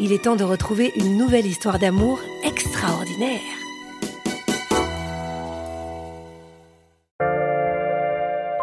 [0.00, 3.40] il est temps de retrouver une nouvelle histoire d'amour extraordinaire.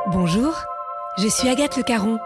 [0.08, 0.54] Bonjour,
[1.18, 2.20] je suis Agathe Le Caron.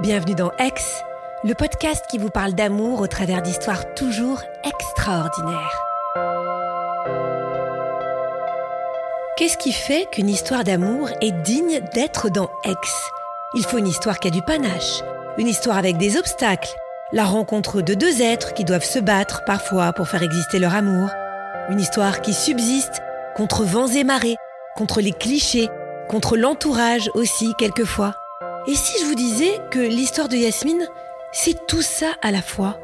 [0.00, 1.02] Bienvenue dans Ex,
[1.44, 5.82] le podcast qui vous parle d'amour au travers d'histoires toujours extraordinaires.
[9.36, 13.10] Qu'est-ce qui fait qu'une histoire d'amour est digne d'être dans Ex?
[13.54, 15.02] Il faut une histoire qui a du panache,
[15.38, 16.74] une histoire avec des obstacles,
[17.12, 21.10] la rencontre de deux êtres qui doivent se battre parfois pour faire exister leur amour.
[21.70, 23.00] Une histoire qui subsiste
[23.34, 24.36] contre vents et marées,
[24.76, 25.68] contre les clichés,
[26.08, 28.14] contre l'entourage aussi quelquefois.
[28.66, 30.86] Et si je vous disais que l'histoire de Yasmine,
[31.32, 32.78] c'est tout ça à la fois?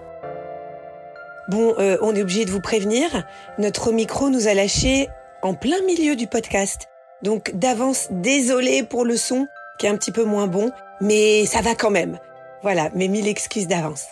[1.49, 3.25] Bon, euh, on est obligé de vous prévenir,
[3.59, 5.09] notre micro nous a lâché
[5.43, 6.88] en plein milieu du podcast.
[7.22, 9.47] Donc d'avance, désolé pour le son
[9.78, 10.70] qui est un petit peu moins bon,
[11.03, 12.19] mais ça va quand même.
[12.64, 14.06] Voilà, mes mille excuses d'avance.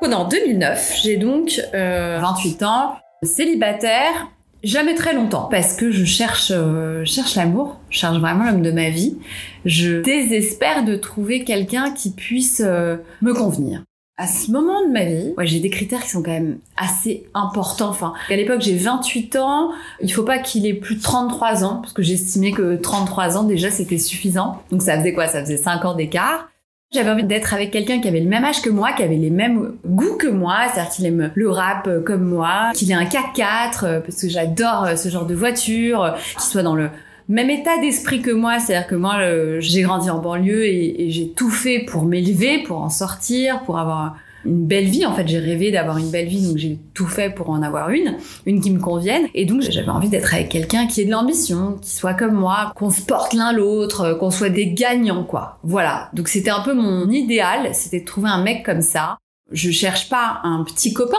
[0.00, 4.30] En 2009, j'ai donc 28 euh, ans, célibataire,
[4.64, 8.72] jamais très longtemps, parce que je cherche, euh, cherche l'amour, je cherche vraiment l'homme de
[8.72, 9.18] ma vie.
[9.66, 13.84] Je désespère de trouver quelqu'un qui puisse euh, me convenir
[14.22, 17.26] à ce moment de ma vie, ouais, j'ai des critères qui sont quand même assez
[17.34, 17.88] importants.
[17.88, 19.72] Enfin, à l'époque, j'ai 28 ans.
[20.00, 23.42] Il faut pas qu'il ait plus de 33 ans, parce que j'estimais que 33 ans,
[23.42, 24.62] déjà, c'était suffisant.
[24.70, 25.26] Donc, ça faisait quoi?
[25.26, 26.48] Ça faisait 5 ans d'écart.
[26.94, 29.30] J'avais envie d'être avec quelqu'un qui avait le même âge que moi, qui avait les
[29.30, 34.02] mêmes goûts que moi, c'est-à-dire qu'il aime le rap comme moi, qu'il ait un 4x4,
[34.02, 36.90] parce que j'adore ce genre de voiture, qu'il soit dans le
[37.32, 39.14] même état d'esprit que moi, c'est-à-dire que moi
[39.58, 44.16] j'ai grandi en banlieue et, j'ai tout fait pour m'élever, pour en sortir, pour avoir
[44.44, 45.06] une belle vie.
[45.06, 47.90] En fait, j'ai rêvé d'avoir une belle vie, donc j'ai tout fait pour en avoir
[47.90, 49.28] une, une qui me convienne.
[49.34, 52.72] Et donc j'avais envie d'être avec quelqu'un qui ait de l'ambition, qui soit comme moi,
[52.76, 55.58] qu'on se porte l'un l'autre, qu'on soit des gagnants, quoi.
[55.62, 56.10] Voilà.
[56.12, 59.18] Donc c'était un peu mon idéal, c'était de trouver un mec comme ça.
[59.50, 61.16] Je cherche pas un petit copain,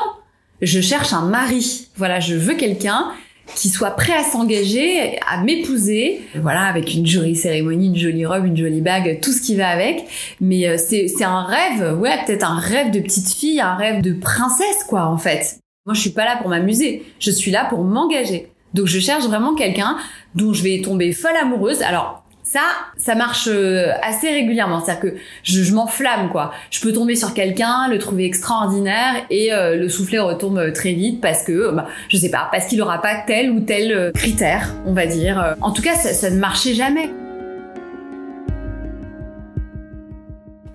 [0.61, 1.87] je cherche un mari.
[1.95, 3.11] Voilà, je veux quelqu'un
[3.55, 8.45] qui soit prêt à s'engager, à m'épouser, voilà, avec une jolie cérémonie, une jolie robe,
[8.45, 10.05] une jolie bague, tout ce qui va avec.
[10.41, 14.13] Mais euh, c'est un rêve, ouais, peut-être un rêve de petite fille, un rêve de
[14.13, 15.59] princesse, quoi, en fait.
[15.85, 18.49] Moi, je suis pas là pour m'amuser, je suis là pour m'engager.
[18.73, 19.97] Donc, je cherche vraiment quelqu'un
[20.35, 21.81] dont je vais tomber folle amoureuse.
[21.81, 22.22] Alors,
[22.53, 22.61] ça,
[22.97, 24.79] ça marche euh, assez régulièrement.
[24.79, 26.53] C'est-à-dire que je, m'enflamme, quoi.
[26.69, 30.93] Je peux tomber sur quelqu'un, le trouver extraordinaire et euh, le souffler retombe euh, très
[30.93, 34.71] vite parce que, bah, je sais pas, parce qu'il aura pas tel ou tel critère,
[34.85, 35.55] on va dire.
[35.61, 37.09] En tout cas, ça, ne marchait jamais.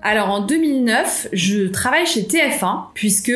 [0.01, 3.33] Alors en 2009, je travaille chez TF1 puisque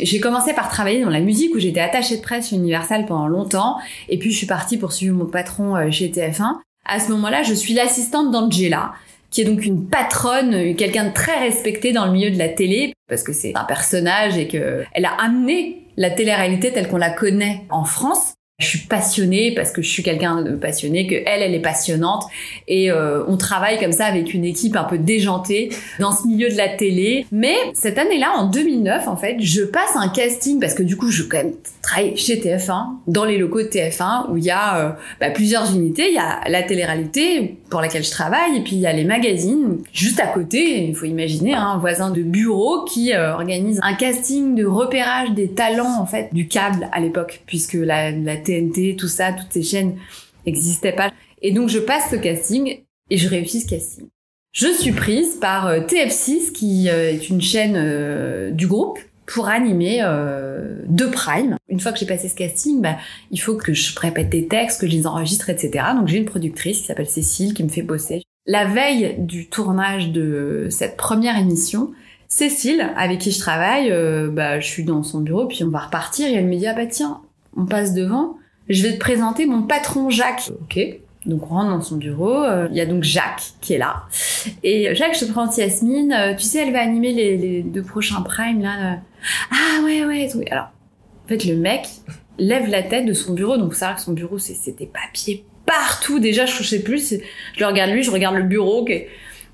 [0.00, 3.76] j'ai commencé par travailler dans la musique où j'étais attachée de presse Universal pendant longtemps
[4.08, 7.54] et puis je suis partie pour suivre mon patron chez TF1 à ce moment-là, je
[7.54, 8.92] suis l'assistante d'Angela,
[9.30, 12.94] qui est donc une patronne, quelqu'un de très respecté dans le milieu de la télé,
[13.08, 17.64] parce que c'est un personnage et qu'elle a amené la télé-réalité telle qu'on la connaît
[17.70, 18.34] en France.
[18.60, 22.24] Je suis passionnée parce que je suis quelqu'un de passionné, que elle, elle est passionnante,
[22.66, 25.68] et euh, on travaille comme ça avec une équipe un peu déjantée
[26.00, 27.24] dans ce milieu de la télé.
[27.30, 31.08] Mais cette année-là, en 2009, en fait, je passe un casting parce que du coup,
[31.08, 31.52] je quand même
[31.82, 34.90] travaille chez TF1, dans les locaux de TF1, où il y a euh,
[35.20, 36.08] bah, plusieurs unités.
[36.08, 39.04] Il y a la télé-réalité pour laquelle je travaille, et puis il y a les
[39.04, 40.84] magazines juste à côté.
[40.84, 45.30] Il faut imaginer hein, un voisin de bureau qui euh, organise un casting de repérage
[45.30, 49.52] des talents en fait du câble à l'époque, puisque la, la TNT, tout ça, toutes
[49.52, 49.96] ces chaînes
[50.46, 51.12] n'existaient pas.
[51.42, 52.80] Et donc je passe ce casting
[53.10, 54.08] et je réussis ce casting.
[54.52, 59.48] Je suis prise par euh, TF6 qui euh, est une chaîne euh, du groupe pour
[59.48, 61.56] animer euh, deux Prime.
[61.68, 62.96] Une fois que j'ai passé ce casting, bah,
[63.30, 65.84] il faut que je répète des textes, que je les enregistre, etc.
[65.94, 68.22] Donc j'ai une productrice qui s'appelle Cécile qui me fait bosser.
[68.46, 71.92] La veille du tournage de cette première émission,
[72.26, 73.92] Cécile, avec qui je travaille,
[74.32, 76.74] bah, je suis dans son bureau, puis on va repartir, et elle me dit, ah
[76.74, 77.20] bah tiens,
[77.56, 78.36] on passe devant,
[78.68, 80.50] je vais te présenter mon patron Jacques.
[80.60, 80.78] Ok.
[81.26, 84.04] Donc on rentre dans son bureau, il y a donc Jacques qui est là.
[84.62, 88.22] Et Jacques, je te présente Yasmine, tu sais, elle va animer les, les deux prochains
[88.22, 89.00] primes là.
[89.50, 90.28] Ah ouais ouais.
[90.50, 90.70] Alors,
[91.24, 91.86] en fait, le mec
[92.38, 95.44] lève la tête de son bureau, donc c'est vrai que son bureau, c'est des papiers
[95.66, 96.18] partout.
[96.18, 97.14] Déjà, je sais plus,
[97.54, 98.86] je le regarde lui, je regarde le bureau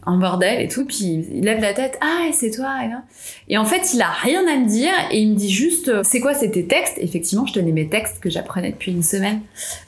[0.07, 2.77] en bordel et tout, puis il lève la tête, ah c'est toi,
[3.49, 6.21] et, en fait il a rien à me dire et il me dit juste, c'est
[6.21, 6.99] quoi c'est tes textes?
[6.99, 9.41] Effectivement, je tenais mes textes que j'apprenais depuis une semaine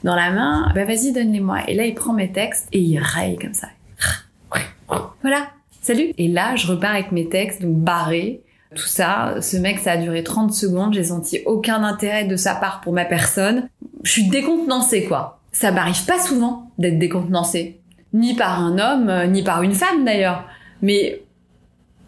[0.03, 1.59] dans la main, bah vas-y donne-les-moi.
[1.67, 3.67] Et là il prend mes textes et il raye comme ça.
[5.21, 5.49] Voilà,
[5.81, 8.41] salut Et là je repars avec mes textes, donc barrés,
[8.75, 9.35] tout ça.
[9.41, 12.93] Ce mec ça a duré 30 secondes, j'ai senti aucun intérêt de sa part pour
[12.93, 13.67] ma personne.
[14.03, 15.41] Je suis décontenancée quoi.
[15.51, 17.81] Ça m'arrive pas souvent d'être décontenancée
[18.17, 20.45] ni par un homme, euh, ni par une femme d'ailleurs,
[20.81, 21.21] mais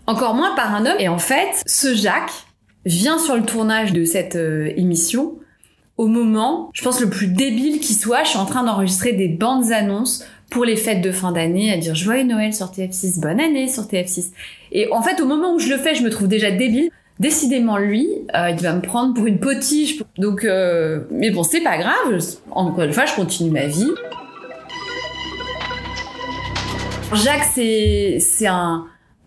[0.07, 0.97] encore moins par un homme.
[0.99, 2.45] Et en fait, ce Jacques
[2.85, 5.35] vient sur le tournage de cette euh, émission
[5.97, 9.27] au moment, je pense le plus débile qui soit, je suis en train d'enregistrer des
[9.27, 13.41] bandes annonces pour les fêtes de fin d'année, à dire joyeux Noël sur TF6, bonne
[13.41, 14.27] année sur TF6.
[14.71, 16.89] Et en fait, au moment où je le fais, je me trouve déjà débile.
[17.19, 20.01] Décidément, lui, euh, il va me prendre pour une potiche.
[20.17, 20.47] Donc,
[21.11, 22.17] mais bon, c'est pas grave.
[22.49, 23.91] Encore une fois, je continue ma vie.
[27.13, 28.85] Jacques, c'est un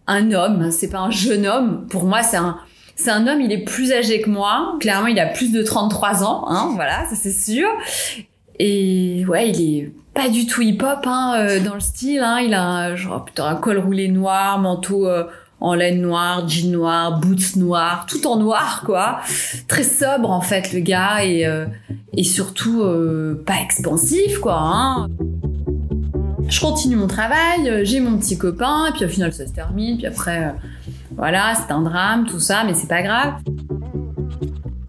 [0.09, 1.87] un homme, c'est pas un jeune homme.
[1.89, 2.59] Pour moi, c'est un
[3.07, 4.77] un homme, il est plus âgé que moi.
[4.81, 7.69] Clairement, il a plus de 33 ans, hein, voilà, ça c'est sûr.
[8.59, 12.21] Et ouais, il est pas du tout hip-hop hein, euh, dans le style.
[12.21, 12.41] Hein.
[12.41, 15.25] Il a un, genre, putain, un col roulé noir, manteau euh,
[15.61, 19.21] en laine noire, jean noir, boots noirs, tout en noir quoi.
[19.69, 21.67] Très sobre en fait le gars et euh,
[22.17, 22.85] et surtout
[23.47, 24.59] pas expansif quoi.
[24.59, 25.09] Hein
[26.49, 29.53] je continue mon travail, euh, j'ai mon petit copain, et puis au final ça se
[29.53, 30.51] termine, puis après, euh,
[31.17, 33.35] voilà, c'est un drame, tout ça, mais c'est pas grave.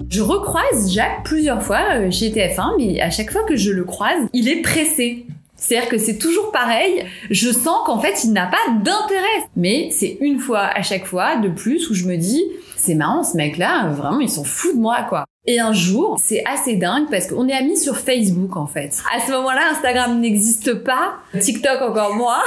[0.10, 3.84] Je recroise Jacques plusieurs fois euh, chez TF1, mais à chaque fois que je le
[3.84, 5.26] croise, il est pressé.
[5.56, 7.06] C'est-à-dire que c'est toujours pareil.
[7.30, 9.48] Je sens qu'en fait, il n'a pas d'intérêt.
[9.56, 12.44] Mais c'est une fois à chaque fois de plus où je me dis,
[12.76, 15.26] c'est marrant, ce mec-là, vraiment, il s'en fout de moi, quoi.
[15.46, 18.98] Et un jour, c'est assez dingue parce qu'on est amis sur Facebook en fait.
[19.14, 22.42] À ce moment-là, Instagram n'existe pas, TikTok encore moins.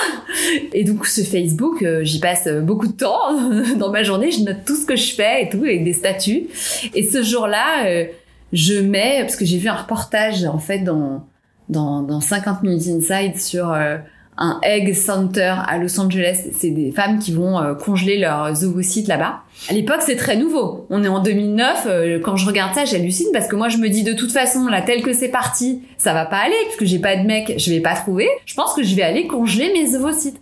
[0.72, 3.38] Et donc ce Facebook, euh, j'y passe beaucoup de temps
[3.76, 6.46] dans ma journée, je note tout ce que je fais et tout avec des statuts.
[6.94, 8.06] Et ce jour-là, euh,
[8.54, 11.26] je mets parce que j'ai vu un reportage en fait dans
[11.68, 13.98] dans, dans 50 minutes inside sur euh,
[14.38, 16.48] un egg center à Los Angeles.
[16.52, 19.40] C'est des femmes qui vont euh, congeler leurs ovocytes là-bas.
[19.70, 20.86] À l'époque, c'est très nouveau.
[20.90, 21.86] On est en 2009.
[21.86, 24.66] Euh, quand je regarde ça, j'hallucine parce que moi, je me dis de toute façon,
[24.66, 27.70] là, tel que c'est parti, ça va pas aller puisque j'ai pas de mec, je
[27.70, 28.28] vais pas trouver.
[28.44, 30.40] Je pense que je vais aller congeler mes ovocytes.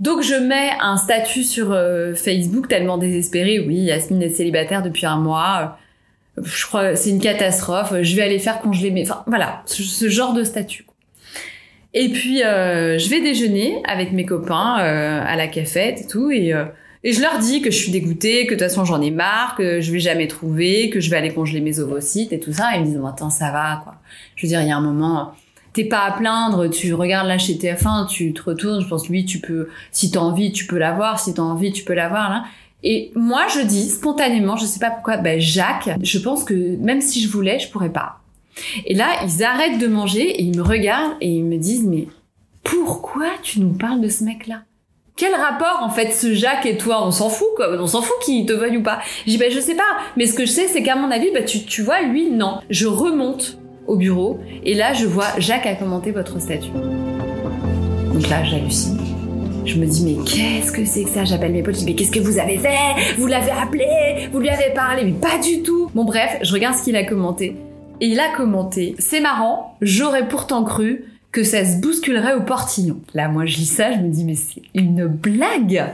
[0.00, 3.60] Donc je mets un statut sur euh, Facebook tellement désespéré.
[3.60, 5.78] Oui, Yasmine est célibataire depuis un mois.
[6.42, 7.92] Je crois c'est une catastrophe.
[8.00, 9.02] Je vais aller faire congeler mes.
[9.02, 10.86] Enfin voilà, ce genre de statut.
[11.92, 16.30] Et puis euh, je vais déjeuner avec mes copains euh, à la cafette et tout
[16.30, 16.64] et euh,
[17.02, 19.54] et je leur dis que je suis dégoûtée, que de toute façon j'en ai marre,
[19.56, 22.74] que je vais jamais trouver, que je vais aller congeler mes ovocytes et tout ça.
[22.74, 23.94] Et ils me disent attends ça va quoi.
[24.36, 25.34] Je veux dire il y a un moment
[25.72, 29.24] t'es pas à plaindre, tu regardes là chez TF1, tu te retournes, je pense lui
[29.24, 32.44] tu peux si t'as envie tu peux l'avoir, si t'as envie tu peux l'avoir là.
[32.82, 37.00] Et moi je dis spontanément, je sais pas pourquoi, ben Jacques, je pense que même
[37.00, 38.20] si je voulais, je pourrais pas.
[38.86, 42.06] Et là, ils arrêtent de manger et ils me regardent et ils me disent mais
[42.62, 44.62] pourquoi tu nous parles de ce mec-là?
[45.16, 47.06] Quel rapport en fait ce Jacques et toi?
[47.06, 49.00] On s'en fout quoi, on s'en fout qu'il te veuille ou pas.
[49.26, 51.42] Dis bah je sais pas, mais ce que je sais c'est qu'à mon avis bah
[51.42, 52.60] tu, tu vois lui non.
[52.70, 56.70] Je remonte au bureau et là je vois Jacques a commenté votre statut.
[56.70, 58.98] Donc là j'hallucine.
[59.66, 61.24] Je me dis mais qu'est-ce que c'est que ça?
[61.24, 63.14] J'appelle mes potes, mais qu'est-ce que vous avez fait?
[63.18, 64.28] Vous l'avez appelé?
[64.32, 65.04] Vous lui avez parlé?
[65.04, 67.56] Mais pas du tout Bon bref, je regarde ce qu'il a commenté.
[68.00, 73.00] Et il a commenté C'est marrant, j'aurais pourtant cru que ça se bousculerait au portillon.
[73.14, 75.84] Là, moi, je lis ça, je me dis Mais c'est une blague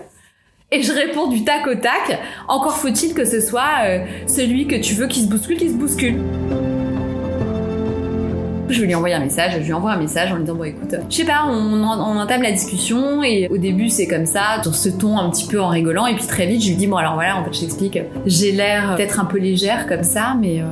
[0.72, 2.20] et je réponds du tac au tac.
[2.48, 5.74] Encore faut-il que ce soit euh, celui que tu veux qui se bouscule, qui se
[5.74, 6.16] bouscule.
[8.68, 10.96] Je lui envoie un message, je lui envoie un message en lui disant bon écoute,
[11.08, 14.88] je sais pas, on, entame la discussion et au début c'est comme ça, sur ce
[14.88, 17.14] ton un petit peu en rigolant et puis très vite je lui dis bon alors
[17.14, 20.64] voilà en fait je t'explique, j'ai l'air peut-être un peu légère comme ça mais euh,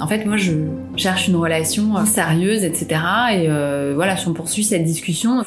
[0.00, 0.52] en fait moi je
[0.96, 3.00] cherche une relation euh, sérieuse etc
[3.32, 3.48] et
[3.94, 5.44] voilà si on poursuit cette discussion,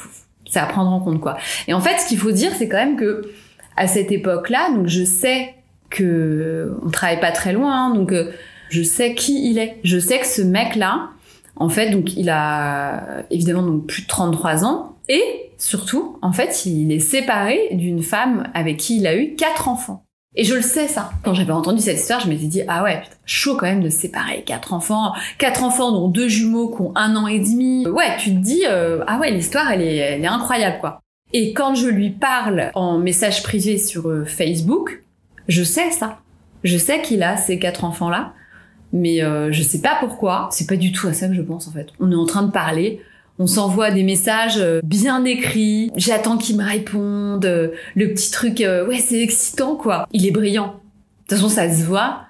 [0.48, 1.36] c'est à prendre en compte quoi.
[1.68, 3.22] Et en fait ce qu'il faut dire c'est quand même que
[3.76, 5.54] à cette époque-là, donc je sais
[5.90, 8.32] que on travaille pas très loin, hein, donc euh,
[8.68, 9.78] je sais qui il est.
[9.84, 11.10] Je sais que ce mec-là,
[11.56, 15.22] en fait, donc il a évidemment donc plus de 33 ans et
[15.58, 20.03] surtout, en fait, il est séparé d'une femme avec qui il a eu quatre enfants.
[20.36, 21.10] Et je le sais ça.
[21.22, 23.88] Quand j'avais entendu cette histoire, je m'étais dit ah ouais, putain, chaud quand même de
[23.88, 27.86] séparer quatre enfants, quatre enfants dont deux jumeaux qui ont un an et demi.
[27.86, 31.00] Ouais, tu te dis euh, ah ouais, l'histoire elle est, incroyable quoi.
[31.32, 35.04] Et quand je lui parle en message privé sur euh, Facebook,
[35.48, 36.18] je sais ça.
[36.64, 38.32] Je sais qu'il a ces quatre enfants-là,
[38.92, 40.48] mais euh, je sais pas pourquoi.
[40.50, 41.88] C'est pas du tout à ça que je pense en fait.
[42.00, 43.00] On est en train de parler.
[43.38, 45.90] On s'envoie des messages euh, bien écrits.
[45.96, 47.44] J'attends qu'il me réponde.
[47.44, 50.06] Le petit truc, ouais, c'est excitant quoi.
[50.12, 50.66] Il est brillant.
[50.66, 52.20] De toute façon, ça se voit.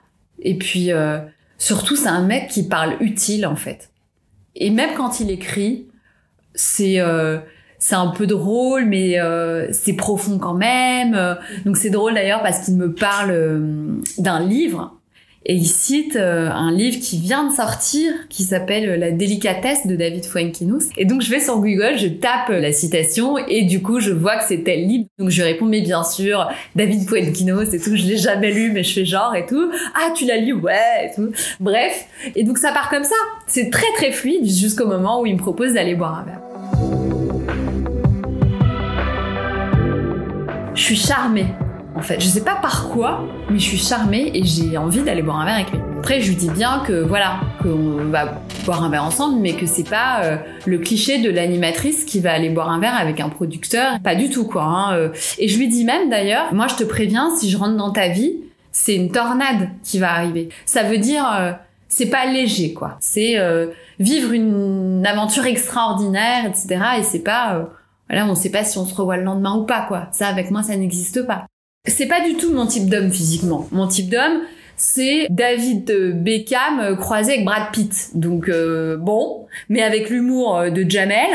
[0.41, 0.91] Et puis,
[1.59, 3.91] surtout, c'est un mec qui parle utile en fait.
[4.57, 5.87] Et même quand il écrit,
[6.55, 7.01] c'est
[7.85, 11.37] c'est un peu drôle, mais euh, c'est profond quand même.
[11.67, 14.99] Donc c'est drôle d'ailleurs parce qu'il me parle euh, d'un livre
[15.47, 19.97] et il cite euh, un livre qui vient de sortir qui s'appelle La délicatesse de
[19.97, 20.85] David Fuenquinos.
[20.97, 24.37] Et donc je vais sur Google, je tape la citation et du coup je vois
[24.37, 25.07] que c'est tel livre.
[25.19, 27.97] Donc je réponds mais bien sûr David Fuenquinos et tout.
[27.97, 29.71] Je l'ai jamais lu mais je fais genre et tout.
[29.95, 30.53] Ah tu l'as lu?
[30.55, 31.31] Ouais et tout.
[31.61, 33.17] Bref et donc ça part comme ça.
[33.47, 36.41] C'est très très fluide jusqu'au moment où il me propose d'aller boire un verre.
[40.75, 41.47] je suis charmée.
[41.97, 45.23] En fait, je sais pas par quoi, mais je suis charmée et j'ai envie d'aller
[45.23, 45.79] boire un verre avec lui.
[45.99, 49.65] Après, je lui dis bien que voilà, qu'on va boire un verre ensemble, mais que
[49.67, 50.37] c'est pas euh,
[50.67, 54.29] le cliché de l'animatrice qui va aller boire un verre avec un producteur, pas du
[54.29, 54.65] tout quoi.
[54.65, 55.09] Hein, euh.
[55.39, 58.09] Et je lui dis même d'ailleurs, moi je te préviens, si je rentre dans ta
[58.09, 58.35] vie,
[58.73, 60.49] c'est une tornade qui va arriver.
[60.67, 61.53] Ça veut dire, euh,
[61.89, 62.97] c'est pas léger quoi.
[62.99, 63.37] C'est
[64.01, 66.81] vivre une aventure extraordinaire, etc.
[66.99, 67.69] Et c'est pas
[68.11, 70.09] voilà, on sait pas si on se revoit le lendemain ou pas, quoi.
[70.13, 71.47] Ça, avec moi, ça n'existe pas.
[71.87, 73.69] C'est pas du tout mon type d'homme physiquement.
[73.71, 74.41] Mon type d'homme,
[74.77, 78.11] c'est David Beckham croisé avec Brad Pitt.
[78.15, 81.29] Donc euh, bon, mais avec l'humour euh, de Jamel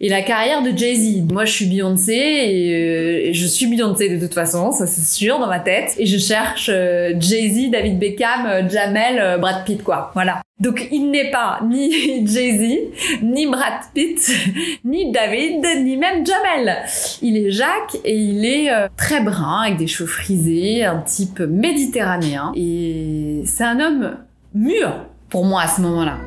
[0.00, 1.30] et la carrière de Jay-Z.
[1.30, 5.38] Moi, je suis Beyoncé et, euh, je suis Beyoncé de toute façon, ça c'est sûr
[5.38, 5.94] dans ma tête.
[5.98, 10.12] Et je cherche Jay-Z, David Beckham, Jamel, Brad Pitt, quoi.
[10.14, 10.40] Voilà.
[10.60, 11.90] Donc il n'est pas ni
[12.26, 14.30] Jay-Z, ni Brad Pitt,
[14.84, 16.84] ni David, ni même Jamel.
[17.22, 21.40] Il est Jacques et il est euh, très brun avec des cheveux frisés, un type
[21.40, 22.52] méditerranéen.
[22.54, 24.18] Et c'est un homme
[24.54, 26.18] mûr pour moi à ce moment-là.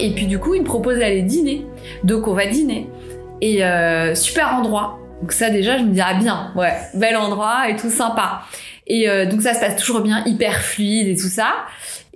[0.00, 1.64] Et puis du coup, il me propose d'aller dîner.
[2.02, 2.88] Donc on va dîner.
[3.40, 4.98] Et euh, super endroit.
[5.20, 8.42] Donc ça déjà, je me dis ah bien, ouais, bel endroit et tout sympa.
[8.88, 11.54] Et euh, donc ça se passe toujours bien, hyper fluide et tout ça.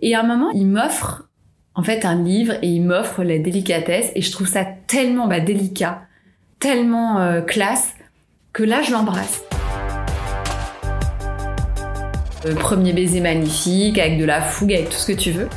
[0.05, 1.29] Et à un moment, il m'offre
[1.77, 5.39] en fait un livre et il m'offre la délicatesse et je trouve ça tellement bah,
[5.39, 6.03] délicat,
[6.59, 7.95] tellement euh, classe
[8.53, 9.45] que là je l'embrasse.
[12.45, 15.49] Le premier baiser magnifique avec de la fougue, avec tout ce que tu veux.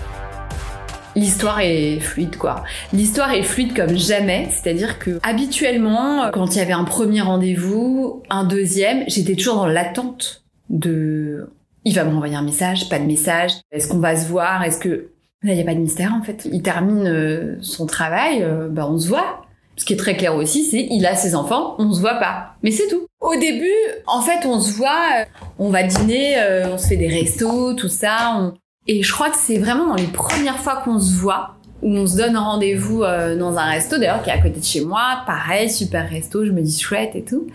[1.16, 2.64] L'histoire est fluide quoi.
[2.94, 8.22] L'histoire est fluide comme jamais, c'est-à-dire que habituellement quand il y avait un premier rendez-vous,
[8.30, 11.50] un deuxième, j'étais toujours dans l'attente de
[11.86, 13.52] il va m'envoyer un message, pas de message.
[13.72, 14.64] Est-ce qu'on va se voir?
[14.64, 15.12] Est-ce que
[15.44, 16.48] là il y a pas de mystère en fait.
[16.52, 19.44] Il termine euh, son travail, bah on se voit.
[19.78, 22.56] Ce qui est très clair aussi, c'est il a ses enfants, on se voit pas.
[22.64, 23.06] Mais c'est tout.
[23.20, 23.72] Au début,
[24.08, 25.26] en fait, on se voit, euh,
[25.60, 26.38] on va dîner,
[26.72, 28.54] on se fait des restos, tout ça.
[28.88, 31.55] Et je crois que c'est vraiment dans les premières fois qu'on se voit
[31.86, 34.84] où on se donne rendez-vous dans un resto d'ailleurs qui est à côté de chez
[34.84, 35.22] moi.
[35.28, 37.46] Pareil, super resto, je me dis chouette et tout.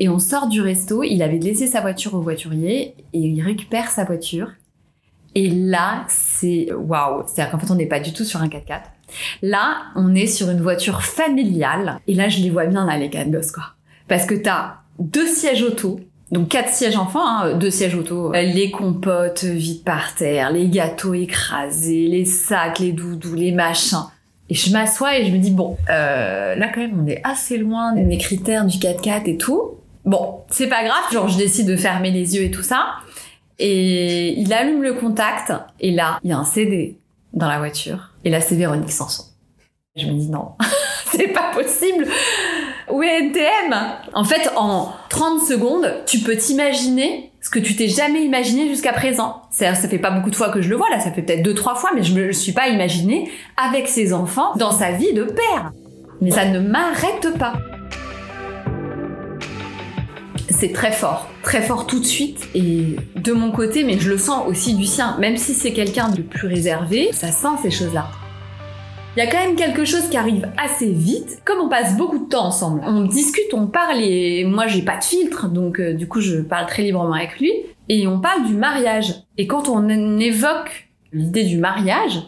[0.00, 3.90] Et on sort du resto, il avait laissé sa voiture au voiturier et il récupère
[3.90, 4.48] sa voiture.
[5.34, 8.80] Et là, c'est waouh, c'est-à-dire qu'en fait, on n'est pas du tout sur un 4x4.
[9.42, 13.10] Là, on est sur une voiture familiale et là, je les vois bien là les
[13.10, 13.64] quatre gosses quoi.
[14.08, 16.00] Parce que t'as deux sièges auto,
[16.32, 21.14] donc quatre sièges enfants, hein, deux sièges auto, les compotes vides par terre, les gâteaux
[21.14, 24.06] écrasés, les sacs, les doudous, les machins.
[24.48, 27.58] Et je m'assois et je me dis bon, euh, là quand même on est assez
[27.58, 29.72] loin de mes critères du 4x4 et tout.
[30.04, 32.96] Bon, c'est pas grave, genre je décide de fermer les yeux et tout ça.
[33.58, 36.98] Et il allume le contact, et là, il y a un CD
[37.32, 38.10] dans la voiture.
[38.24, 39.24] Et là, c'est Véronique Sanson.
[39.96, 40.52] Je me dis non,
[41.10, 42.06] c'est pas possible.
[42.88, 43.74] Est NTM
[44.14, 48.92] En fait, en 30 secondes, tu peux t'imaginer ce que tu t'es jamais imaginé jusqu'à
[48.92, 49.42] présent.
[49.50, 51.42] Ça, ça fait pas beaucoup de fois que je le vois, là, ça fait peut-être
[51.42, 54.92] deux, trois fois, mais je me le suis pas imaginé avec ses enfants dans sa
[54.92, 55.72] vie de père.
[56.20, 57.54] Mais ça ne m'arrête pas.
[60.48, 64.18] C'est très fort, très fort tout de suite et de mon côté, mais je le
[64.18, 65.16] sens aussi du sien.
[65.18, 68.08] Même si c'est quelqu'un de plus réservé, ça sent ces choses-là.
[69.16, 72.18] Il y a quand même quelque chose qui arrive assez vite, comme on passe beaucoup
[72.18, 72.82] de temps ensemble.
[72.84, 76.40] On discute, on parle et moi j'ai pas de filtre, donc euh, du coup je
[76.40, 77.52] parle très librement avec lui.
[77.88, 79.14] Et on parle du mariage.
[79.38, 82.22] Et quand on évoque l'idée du mariage,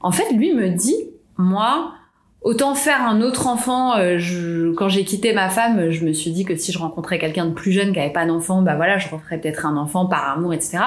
[0.00, 0.96] en fait lui me dit,
[1.36, 1.94] moi,
[2.42, 6.30] Autant faire un autre enfant, euh, je, quand j'ai quitté ma femme, je me suis
[6.30, 8.96] dit que si je rencontrais quelqu'un de plus jeune qui avait pas d'enfant, bah voilà,
[8.96, 10.78] je referais peut-être un enfant par amour, etc.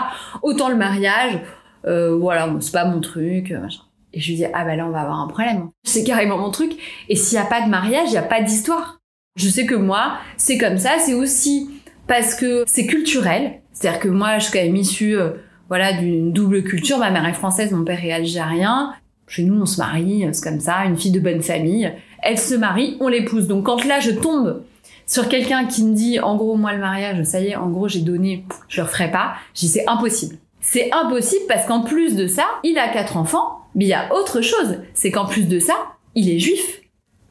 [0.41, 1.39] Autant le mariage,
[1.85, 3.81] euh, voilà, c'est pas mon truc, euh, machin.
[4.13, 5.69] Et je lui dis, ah bah là, on va avoir un problème.
[5.83, 6.73] C'est carrément mon truc.
[7.09, 8.99] Et s'il y a pas de mariage, il y a pas d'histoire.
[9.35, 11.69] Je sais que moi, c'est comme ça, c'est aussi
[12.07, 13.61] parce que c'est culturel.
[13.71, 15.31] C'est-à-dire que moi, je suis quand même issue, euh,
[15.67, 16.99] voilà, d'une double culture.
[16.99, 18.93] Ma mère est française, mon père est algérien.
[19.27, 21.91] Chez nous, on se marie, c'est comme ça, une fille de bonne famille.
[22.21, 23.47] Elle se marie, on l'épouse.
[23.47, 24.63] Donc quand là, je tombe
[25.07, 27.87] sur quelqu'un qui me dit, en gros, moi, le mariage, ça y est, en gros,
[27.87, 30.35] j'ai donné, je le referai pas, je dis, c'est impossible.
[30.61, 34.13] C'est impossible parce qu'en plus de ça, il a quatre enfants, mais il y a
[34.13, 34.77] autre chose.
[34.93, 35.73] C'est qu'en plus de ça,
[36.15, 36.81] il est juif.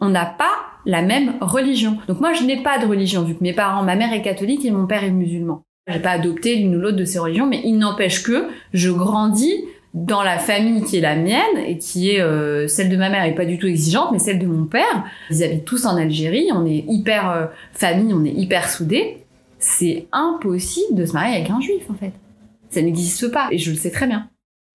[0.00, 0.52] On n'a pas
[0.86, 1.98] la même religion.
[2.08, 4.64] Donc moi, je n'ai pas de religion, vu que mes parents, ma mère est catholique
[4.64, 5.62] et mon père est musulman.
[5.88, 9.64] J'ai pas adopté l'une ou l'autre de ces religions, mais il n'empêche que je grandis
[9.94, 13.24] dans la famille qui est la mienne et qui est euh, celle de ma mère
[13.24, 16.48] et pas du tout exigeante mais celle de mon père ils habitent tous en Algérie
[16.50, 19.18] on est hyper euh, famille on est hyper soudés
[19.58, 22.12] c'est impossible de se marier avec un juif en fait
[22.70, 24.30] ça n'existe pas et je le sais très bien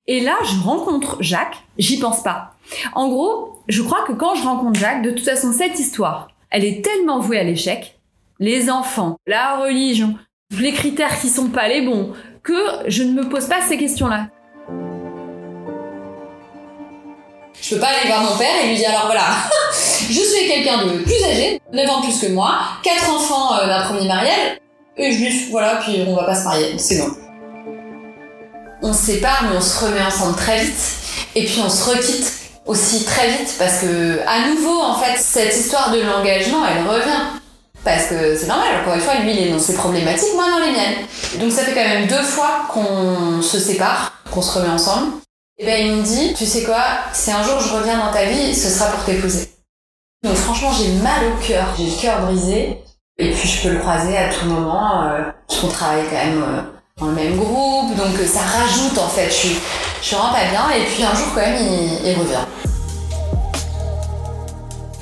[0.07, 1.63] et là je rencontre Jacques.
[1.77, 2.55] J'y pense pas.
[2.93, 6.65] En gros je crois que quand je rencontre Jacques de toute façon cette histoire elle
[6.65, 7.99] est tellement vouée à l'échec.
[8.39, 10.15] Les enfants la religion
[10.51, 12.53] les critères qui sont pas les bons que
[12.87, 14.29] je ne me pose pas ces questions là
[17.61, 19.25] Je peux pas aller voir mon père et lui dire alors voilà,
[19.71, 23.81] je suis quelqu'un de plus âgé, 9 ans plus que moi, 4 enfants euh, d'un
[23.83, 24.57] premier mariage,
[24.95, 27.26] et juif, voilà, puis on va pas se marier, c'est non.
[28.81, 30.81] On se sépare mais on se remet ensemble très vite,
[31.35, 32.33] et puis on se requitte
[32.65, 37.21] aussi très vite parce que à nouveau en fait cette histoire de l'engagement elle revient.
[37.83, 40.59] Parce que c'est normal encore une fois lui il est dans ses problématiques moi dans
[40.59, 41.05] les miennes.
[41.39, 45.13] Donc ça fait quand même deux fois qu'on se sépare qu'on se remet ensemble.
[45.59, 48.25] Et ben il me dit, tu sais quoi, si un jour je reviens dans ta
[48.25, 49.49] vie, ce sera pour t'épouser.
[50.23, 52.77] Donc franchement j'ai mal au cœur, j'ai le cœur brisé,
[53.17, 55.23] et puis je peux le croiser à tout moment, euh,
[55.59, 56.61] qu'on travaille quand même euh,
[56.97, 59.57] dans le même groupe, donc euh, ça rajoute en fait, je suis,
[60.01, 61.57] je suis vraiment pas bien, et puis un jour quand même
[62.03, 62.45] il, revient.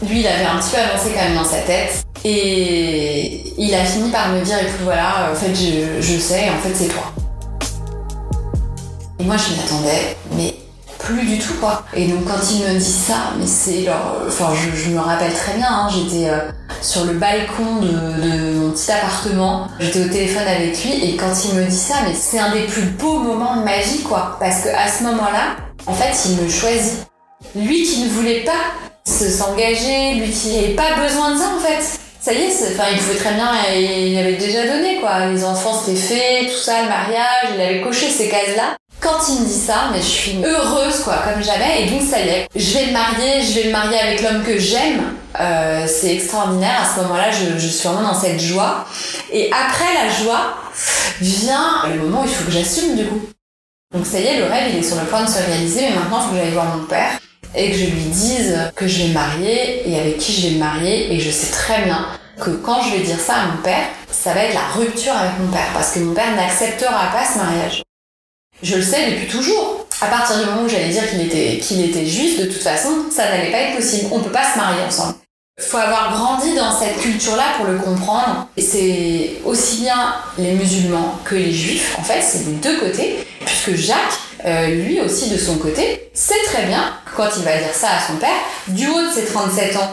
[0.02, 3.86] Lui il avait un petit peu avancé quand même dans sa tête, et il a
[3.86, 7.04] fini par me dire, écoute voilà, en fait je, je sais, en fait c'est toi.
[9.18, 10.54] Et moi, je m'y attendais, mais
[11.00, 11.84] plus du tout, quoi.
[11.96, 14.18] Et donc, quand il me dit ça, mais c'est genre...
[14.28, 16.52] Enfin, je, me rappelle très bien, hein, j'étais euh,
[16.86, 21.56] sur le balcon de, mon petit appartement, j'étais au téléphone avec lui, et quand il
[21.56, 24.38] me dit ça, mais c'est un des plus beaux moments de ma vie, quoi.
[24.40, 25.56] Parce que à ce moment-là,
[25.88, 27.06] en fait, il me choisit.
[27.56, 28.52] Lui qui ne voulait pas
[29.06, 32.86] se s'engager, lui qui n'avait pas besoin de ça, en fait ça y est, enfin,
[32.92, 35.28] il pouvait très bien, il avait déjà donné, quoi.
[35.28, 38.76] Les enfants, c'était fait, tout ça, le mariage, il avait coché ces cases-là.
[39.02, 42.20] Quand il me dit ça, mais je suis heureuse, quoi, comme jamais, et donc ça
[42.20, 45.14] y est, je vais me marier, je vais me marier avec l'homme que j'aime.
[45.40, 48.86] Euh, c'est extraordinaire, à ce moment-là, je, je suis vraiment dans cette joie.
[49.32, 50.56] Et après la joie,
[51.22, 53.22] vient le moment où il faut que j'assume, du coup.
[53.94, 55.96] Donc ça y est, le rêve, il est sur le point de se réaliser, mais
[55.96, 57.20] maintenant, il faut que j'aille voir mon père
[57.56, 60.54] et que je lui dise que je vais me marier et avec qui je vais
[60.56, 62.06] me marier et je sais très bien
[62.42, 65.40] que quand je vais dire ça à mon père, ça va être la rupture avec
[65.40, 67.84] mon père parce que mon père n'acceptera pas ce mariage.
[68.64, 69.86] Je le sais depuis toujours.
[70.02, 72.90] À partir du moment où j'allais dire qu'il était, qu'il était juif, de toute façon,
[73.12, 74.10] ça n'allait pas être possible.
[74.12, 75.16] On peut pas se marier ensemble.
[75.60, 78.48] Faut avoir grandi dans cette culture-là pour le comprendre.
[78.58, 83.26] Et c'est aussi bien les musulmans que les juifs, en fait, c'est des deux côtés,
[83.46, 87.74] puisque Jacques, euh, lui aussi de son côté, sait très bien, quand il va dire
[87.74, 88.36] ça à son père,
[88.68, 89.90] du haut de ses 37 ans,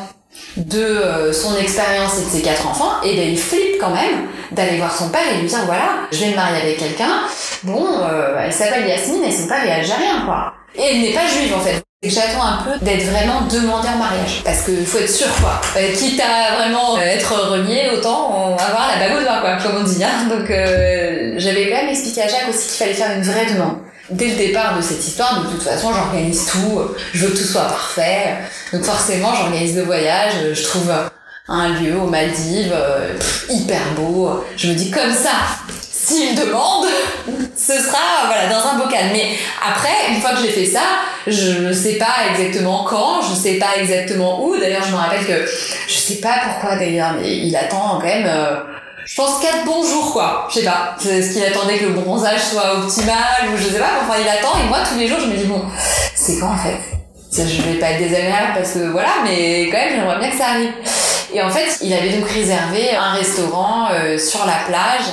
[0.57, 4.27] de euh, son expérience et de ses quatre enfants, et ben il flippe quand même
[4.51, 7.22] d'aller voir son père et lui dire voilà, je vais me marier avec quelqu'un,
[7.64, 10.55] bon, euh, elle s'appelle Yasmine et son père est algérien quoi.
[10.75, 11.83] Et elle n'est pas juive en fait.
[12.05, 14.42] J'attends un peu d'être vraiment demandé en mariage.
[14.44, 15.61] Parce qu'il faut être sûr, quoi.
[15.77, 19.83] Euh, quitte à vraiment euh, être renié, autant avoir la bague au doigt, quoi, comme
[19.83, 20.03] on dit.
[20.03, 20.27] Hein.
[20.29, 23.77] Donc, j'avais quand même expliqué à Jacques aussi qu'il fallait faire une vraie demande.
[24.11, 26.81] Dès le départ de cette histoire, de toute façon, j'organise tout.
[27.14, 28.35] Je veux que tout soit parfait.
[28.72, 30.33] Donc, forcément, j'organise le voyage.
[30.55, 30.92] Je trouve
[31.46, 32.75] un lieu aux Maldives,
[33.48, 34.44] hyper beau.
[34.57, 35.31] Je me dis comme ça,
[36.12, 36.87] s'il demande,
[37.57, 39.07] ce sera voilà dans un bocal.
[39.12, 40.83] Mais après, une fois que j'ai fait ça,
[41.27, 44.57] je ne sais pas exactement quand, je sais pas exactement où.
[44.57, 45.46] D'ailleurs, je me rappelle que
[45.88, 48.27] je sais pas pourquoi d'ailleurs, mais il attend quand même.
[48.27, 48.57] Euh,
[49.05, 50.46] je pense quatre bons jours quoi.
[50.51, 50.94] Je sais pas.
[51.05, 53.90] Est-ce qu'il attendait que le bronzage soit optimal ou je sais pas.
[54.03, 55.62] Enfin, il attend et moi tous les jours je me dis bon,
[56.14, 56.79] c'est quand en fait?
[57.35, 60.48] Je vais pas être désagréable parce que voilà, mais quand même j'aimerais bien que ça
[60.48, 60.72] arrive.
[61.35, 65.07] Et en fait, il avait donc réservé un restaurant euh, sur la plage.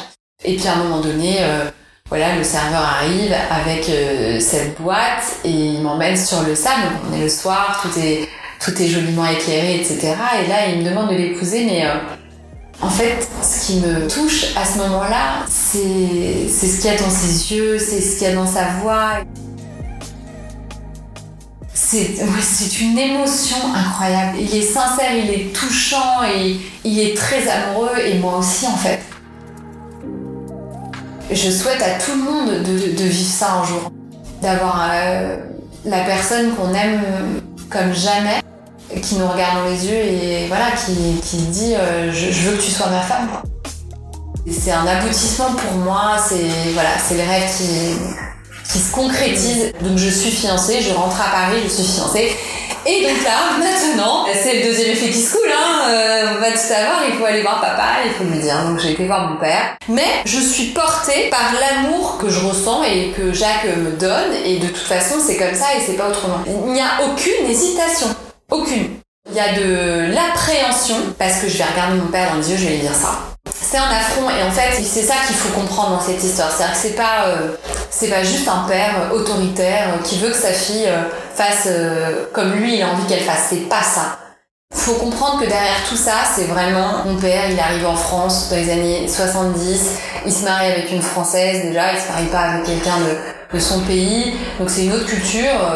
[0.45, 1.69] Et puis à un moment donné, euh,
[2.07, 6.83] voilà, le serveur arrive avec euh, cette boîte et il m'emmène sur le sable.
[7.09, 8.27] On est le soir, tout est
[8.63, 10.15] tout est joliment éclairé, etc.
[10.43, 11.95] Et là, il me demande de l'épouser, mais euh,
[12.81, 17.09] en fait, ce qui me touche à ce moment-là, c'est ce qu'il y a dans
[17.09, 19.11] ses yeux, c'est ce qu'il y a dans sa voix.
[21.73, 24.37] C'est c'est une émotion incroyable.
[24.39, 28.77] Il est sincère, il est touchant et il est très amoureux et moi aussi en
[28.77, 28.99] fait
[31.31, 33.91] je souhaite à tout le monde de, vivre ça un jour.
[34.41, 35.37] D'avoir euh,
[35.85, 37.01] la personne qu'on aime
[37.69, 38.41] comme jamais,
[39.01, 42.61] qui nous regarde dans les yeux et voilà, qui, qui dit euh, je, veux que
[42.61, 43.29] tu sois ma femme.
[44.49, 49.73] C'est un aboutissement pour moi, c'est voilà, c'est les rêves qui, qui se concrétisent.
[49.81, 52.35] Donc je suis fiancée, je rentre à Paris, je suis fiancée.
[52.85, 55.89] Et donc là, maintenant, c'est le deuxième effet qui se coule, hein.
[55.89, 58.63] Euh, on va tout savoir, il faut aller voir papa, il faut lui dire.
[58.63, 59.75] Donc j'ai été voir mon père.
[59.87, 64.33] Mais je suis portée par l'amour que je ressens et que Jacques me donne.
[64.45, 66.39] Et de toute façon, c'est comme ça et c'est pas autrement.
[66.47, 68.07] Il n'y a aucune hésitation.
[68.51, 68.99] Aucune.
[69.29, 72.57] Il y a de l'appréhension parce que je vais regarder mon père dans les yeux,
[72.57, 73.28] je vais lui dire ça
[73.69, 76.51] c'est un affront et en fait c'est ça qu'il faut comprendre dans cette histoire.
[76.51, 80.35] C'est à dire que c'est pas euh, pas juste un père autoritaire qui veut que
[80.35, 81.03] sa fille euh,
[81.35, 83.47] fasse euh, comme lui il a envie qu'elle fasse.
[83.49, 84.17] C'est pas ça.
[84.73, 88.55] Faut comprendre que derrière tout ça c'est vraiment mon père il arrive en France dans
[88.55, 89.91] les années 70
[90.25, 93.59] il se marie avec une française déjà il se marie pas avec quelqu'un de, de
[93.59, 94.33] son pays.
[94.59, 95.73] Donc c'est une autre culture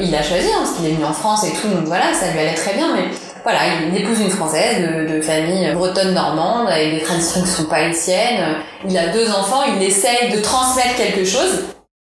[0.00, 2.30] il a choisi hein, parce qu'il est venu en France et tout donc voilà ça
[2.32, 3.04] lui allait très bien mais
[3.42, 7.86] voilà, il épouse une française de, famille bretonne normande avec des traditions qui sont pas
[7.86, 8.56] les siennes.
[8.88, 11.64] Il a deux enfants, il essaye de transmettre quelque chose.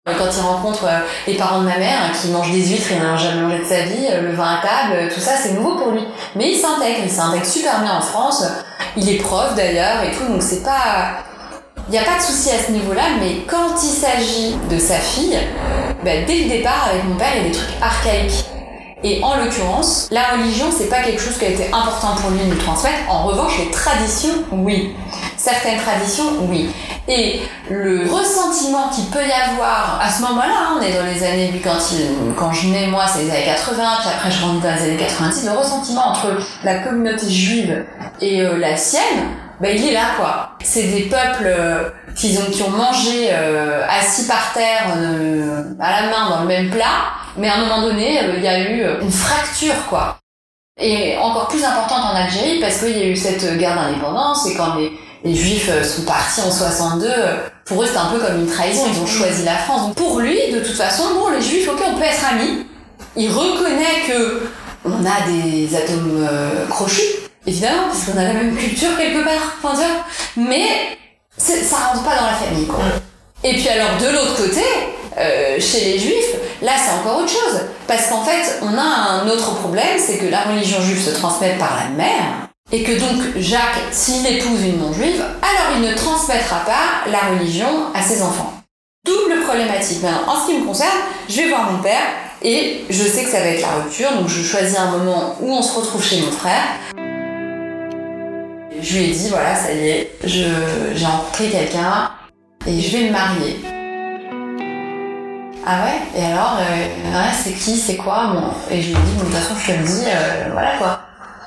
[0.06, 3.16] Quand il rencontre euh, les parents de ma mère qui mangent des huîtres, il n'a
[3.16, 5.90] jamais mangé de sa vie, euh, le vin à table, tout ça c'est nouveau pour
[5.90, 6.00] lui.
[6.34, 8.42] Mais il s'intègre, il s'intègre super bien en France.
[8.96, 11.24] Il est prof d'ailleurs et tout, donc c'est pas
[11.88, 14.96] il n'y a pas de souci à ce niveau-là, mais quand il s'agit de sa
[14.96, 15.38] fille,
[16.04, 18.44] ben, dès le départ, avec mon père, il y a des trucs archaïques.
[19.04, 22.40] Et en l'occurrence, la religion, c'est pas quelque chose qui a été important pour lui
[22.40, 22.98] de nous transmettre.
[23.08, 24.94] En revanche, les traditions, oui.
[25.36, 26.70] Certaines traditions, oui.
[27.06, 31.22] Et le ressentiment qu'il peut y avoir à ce moment-là, hein, on est dans les
[31.22, 34.60] années, quand, il, quand je nais moi, c'est les années 80, puis après je rentre
[34.60, 37.86] dans les années 90, le ressentiment entre la communauté juive
[38.20, 39.28] et euh, la sienne,
[39.60, 40.50] ben il est là quoi.
[40.62, 44.86] C'est des peuples euh, qui, ont, mangé euh, assis par terre
[45.80, 48.48] à la main dans le même plat, mais à un moment donné, euh, il y
[48.48, 50.18] a eu euh, une fracture, quoi.
[50.80, 54.54] Et encore plus importante en Algérie, parce qu'il y a eu cette guerre d'indépendance, et
[54.54, 57.08] quand les, Juifs euh, sont partis en 62,
[57.64, 59.88] pour eux c'était un peu comme une trahison, ils ont choisi la France.
[59.88, 62.66] Donc pour lui, de toute façon, bon, les Juifs, ok, on peut être amis.
[63.16, 64.48] Il reconnaît que
[64.84, 66.28] on a des atomes
[66.70, 70.04] crochus, évidemment, parce qu'on a la même culture quelque part, enfin,
[70.36, 70.98] mais
[71.36, 72.84] ça rentre pas dans la famille, quoi.
[73.44, 74.64] Et puis alors, de l'autre côté,
[75.16, 77.60] euh, chez les juifs, là c'est encore autre chose.
[77.86, 81.56] Parce qu'en fait, on a un autre problème, c'est que la religion juive se transmet
[81.58, 86.60] par la mère, et que donc Jacques, s'il épouse une non-juive, alors il ne transmettra
[86.66, 88.52] pas la religion à ses enfants.
[89.06, 90.02] Double problématique.
[90.02, 90.98] Maintenant, en ce qui me concerne,
[91.28, 92.02] je vais voir mon père,
[92.42, 95.50] et je sais que ça va être la rupture, donc je choisis un moment où
[95.50, 96.62] on se retrouve chez mon frère.
[98.80, 102.10] Je lui ai dit, voilà, ça y est, j'ai rencontré quelqu'un,
[102.66, 103.56] et je vais me marier.
[105.66, 106.20] Ah ouais?
[106.20, 108.28] Et alors, euh, c'est qui, c'est quoi?
[108.32, 108.52] Bon.
[108.70, 110.76] Et je lui ai dit, bon, de toute façon, je te le dis, euh, voilà
[110.78, 111.00] quoi.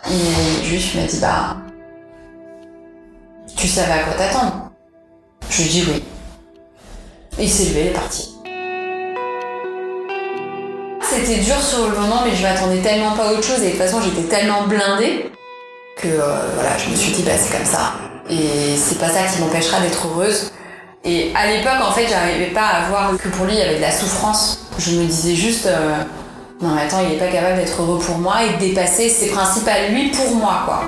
[0.10, 1.58] Et juste, il m'a dit, bah,
[3.56, 4.72] tu savais à quoi t'attendre
[5.50, 6.04] Je lui ai dit oui.
[7.40, 8.36] Et il s'est levé, il est parti.
[11.02, 13.70] C'était dur sur le moment, mais je m'attendais tellement pas à autre chose, et de
[13.72, 15.32] toute façon, j'étais tellement blindée
[15.98, 17.94] que euh, voilà, je me suis dit, bah, c'est comme ça.
[18.30, 20.52] Et c'est pas ça qui m'empêchera d'être heureuse.
[21.04, 23.78] Et à l'époque, en fait, j'arrivais pas à voir que pour lui, il y avait
[23.78, 24.68] de la souffrance.
[24.78, 25.98] Je me disais juste, euh,
[26.62, 29.30] Non, mais attends, il est pas capable d'être heureux pour moi et de dépasser ses
[29.32, 30.84] principes à lui pour moi, quoi.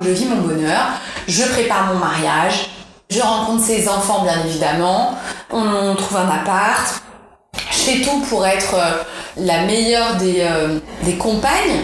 [0.00, 0.86] Je vis mon bonheur,
[1.26, 2.70] je prépare mon mariage,
[3.10, 5.14] je rencontre ses enfants bien évidemment,
[5.50, 7.02] on trouve un appart,
[7.70, 9.02] je fais tout pour être euh,
[9.38, 11.82] la meilleure des, euh, des compagnes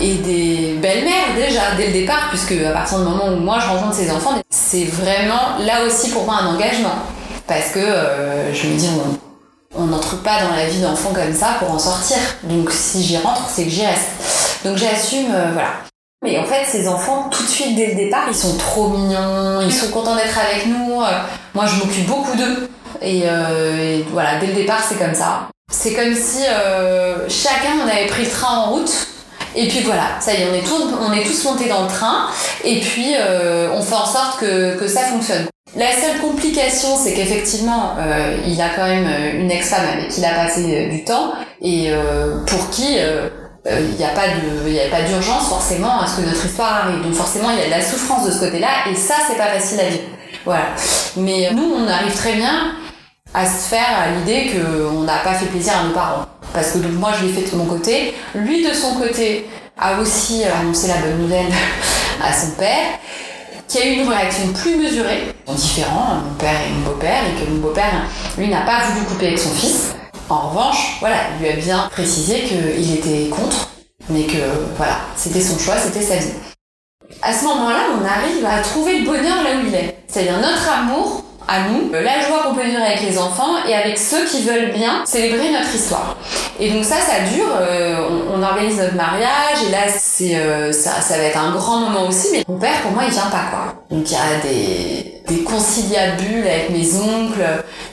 [0.00, 3.68] et des belles-mères déjà dès le départ puisque à partir du moment où moi je
[3.68, 6.94] rencontre ses enfants c'est vraiment là aussi pour moi un engagement
[7.46, 8.88] parce que euh, je me dis
[9.74, 13.16] on n'entre pas dans la vie d'enfant comme ça pour en sortir donc si j'y
[13.16, 15.72] rentre c'est que j'y reste donc j'assume voilà
[16.24, 19.60] mais en fait, ces enfants, tout de suite dès le départ, ils sont trop mignons,
[19.60, 21.00] ils sont contents d'être avec nous.
[21.54, 22.68] Moi, je m'occupe beaucoup d'eux.
[23.02, 25.48] Euh, et, voilà, dès le départ, c'est comme ça.
[25.70, 28.90] C'est comme si euh, chacun, on avait pris le train en route.
[29.54, 31.88] Et puis voilà, ça y est, on est, tous, on est tous montés dans le
[31.88, 32.26] train.
[32.64, 35.46] Et puis, euh, on fait en sorte que, que ça fonctionne.
[35.76, 40.24] La seule complication, c'est qu'effectivement, euh, il a quand même une ex-femme avec qui il
[40.24, 41.32] a passé du temps.
[41.60, 42.96] Et euh, pour qui
[43.70, 46.86] il n'y a pas de il a pas d'urgence forcément à ce que notre histoire
[46.86, 49.36] arrive donc forcément il y a de la souffrance de ce côté-là et ça c'est
[49.36, 50.04] pas facile à vivre
[50.46, 50.68] voilà
[51.16, 52.72] mais nous on arrive très bien
[53.34, 56.78] à se faire à l'idée qu'on n'a pas fait plaisir à nos parents parce que
[56.78, 59.46] donc moi je l'ai fait de mon côté lui de son côté
[59.78, 61.52] a aussi annoncé la bonne nouvelle
[62.22, 62.98] à son père
[63.68, 67.50] qui a eu une réaction plus mesurée différent mon père et mon beau-père et que
[67.50, 68.06] mon beau-père
[68.38, 69.94] lui n'a pas voulu couper avec son fils
[70.30, 73.70] en revanche, voilà, il lui a bien précisé qu'il était contre,
[74.10, 74.36] mais que
[74.76, 76.32] voilà, c'était son choix, c'était sa vie.
[77.22, 79.96] À ce moment-là, on arrive à trouver le bonheur là où il est.
[80.06, 83.98] C'est-à-dire notre amour à nous, la joie qu'on peut vivre avec les enfants et avec
[83.98, 86.16] ceux qui veulent bien célébrer notre histoire.
[86.60, 87.48] Et donc ça, ça dure.
[87.58, 87.96] Euh,
[88.30, 91.80] on, on, organise notre mariage et là, c'est euh, ça, ça va être un grand
[91.80, 92.28] moment aussi.
[92.32, 93.74] Mais mon père, pour moi, il vient pas quoi.
[93.90, 97.44] Donc il y a des des conciliabules avec mes oncles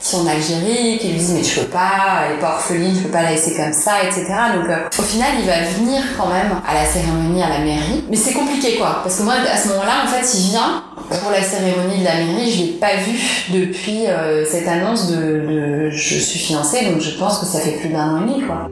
[0.01, 2.95] qui sont en Algérie, qui lui disent mais tu peux pas, elle est pas orpheline,
[2.95, 4.25] tu peux pas la laisser comme ça, etc.
[4.55, 8.03] Donc euh, au final, il va venir quand même à la cérémonie à la mairie.
[8.09, 11.31] Mais c'est compliqué quoi, parce que moi à ce moment-là, en fait, il vient pour
[11.31, 13.19] la cérémonie de la mairie, je l'ai pas vu
[13.49, 17.77] depuis euh, cette annonce de, de, je suis fiancée, donc je pense que ça fait
[17.79, 18.69] plus d'un an et demi quoi.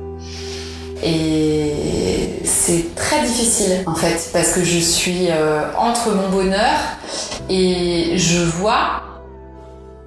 [1.04, 6.80] Et c'est très difficile en fait parce que je suis euh, entre mon bonheur
[7.50, 9.02] et je vois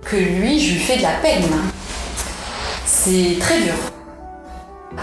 [0.02, 1.44] que lui, je lui fais de la peine.
[2.86, 3.74] C'est très dur.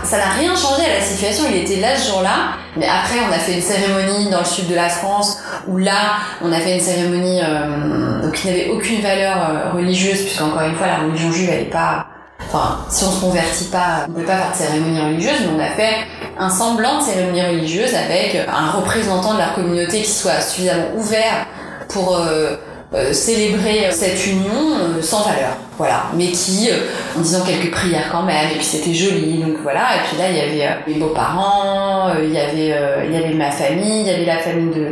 [0.03, 3.31] Ça n'a rien changé à la situation, il était là ce jour-là, mais après on
[3.31, 6.75] a fait une cérémonie dans le sud de la France, où là on a fait
[6.75, 11.49] une cérémonie euh, qui n'avait aucune valeur euh, religieuse, puisqu'encore une fois la religion juive
[11.51, 12.07] elle est pas...
[12.47, 15.59] Enfin, si on se convertit pas, on peut pas faire de cérémonie religieuse, mais on
[15.59, 15.95] a fait
[16.37, 21.47] un semblant de cérémonie religieuse avec un représentant de leur communauté qui soit suffisamment ouvert
[21.89, 22.55] pour euh,
[22.93, 26.69] euh, célébrer cette union euh, sans valeur, voilà, mais qui,
[27.17, 30.29] en disant quelques prières quand même, et puis c'était joli, donc voilà, et puis là
[30.29, 34.11] il y avait mes beaux-parents, il y avait il y avait ma famille, il y
[34.11, 34.91] avait la famille de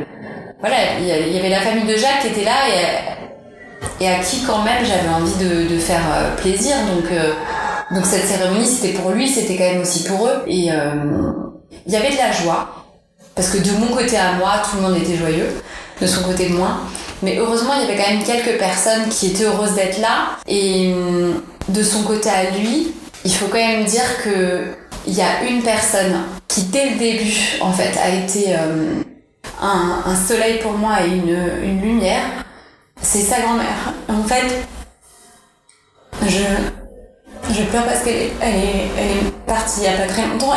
[0.59, 3.20] voilà, il y avait la famille de Jacques qui était là et,
[3.99, 7.09] et à qui quand même j'avais envie de, faire plaisir, donc
[7.91, 10.69] donc cette cérémonie c'était pour lui, c'était quand même aussi pour eux, et
[11.87, 12.69] il y avait de la joie
[13.35, 15.49] parce que de mon côté à moi tout le monde était joyeux
[16.01, 16.77] de son côté de moi.
[17.21, 20.37] Mais heureusement, il y avait quand même quelques personnes qui étaient heureuses d'être là.
[20.47, 24.63] Et hum, de son côté à lui, il faut quand même dire que
[25.07, 26.15] il y a une personne
[26.47, 32.40] qui, dès le début, en fait, a été un, soleil pour moi et une lumière.
[33.03, 33.93] C'est sa grand-mère.
[34.09, 34.65] En fait,
[36.23, 40.53] je, je pleure parce qu'elle est, elle est, partie il n'y a pas très longtemps.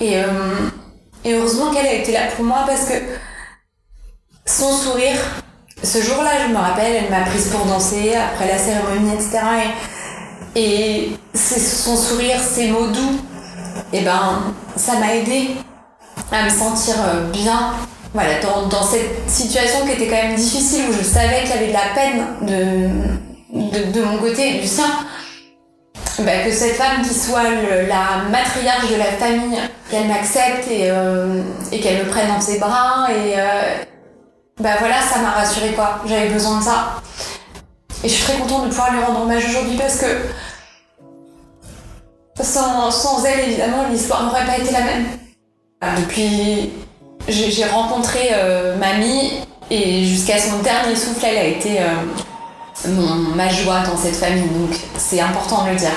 [0.00, 0.70] Et, hum,
[1.24, 2.94] et heureusement qu'elle a été là pour moi parce que
[4.44, 5.18] son sourire,
[5.82, 9.40] ce jour-là, je me rappelle, elle m'a prise pour danser après la cérémonie, etc.
[10.54, 13.20] Et, et son sourire, ses mots doux,
[13.92, 15.50] et eh ben, ça m'a aidé
[16.32, 17.74] à me sentir euh, bien.
[18.16, 21.68] Voilà, dans, cette situation qui était quand même difficile, où je savais qu'il y avait
[21.68, 22.24] de la peine
[23.52, 24.88] de, de, mon côté et du sien,
[26.20, 29.58] bah, que cette femme qui soit la matriarche de la famille,
[29.90, 33.84] qu'elle m'accepte et, euh, et qu'elle me prenne dans ses bras et, euh,
[34.62, 36.00] bah voilà, ça m'a rassuré quoi.
[36.06, 37.02] J'avais besoin de ça.
[38.02, 40.06] Et je suis très contente de pouvoir lui rendre hommage aujourd'hui parce que
[42.42, 45.04] sans, sans elle, évidemment, l'histoire n'aurait pas été la même.
[45.98, 46.72] Depuis,
[47.28, 49.32] j'ai rencontré euh, mamie
[49.70, 52.88] et jusqu'à son dernier souffle, elle a été euh,
[53.34, 54.48] ma joie dans cette famille.
[54.48, 55.90] Donc c'est important de le dire.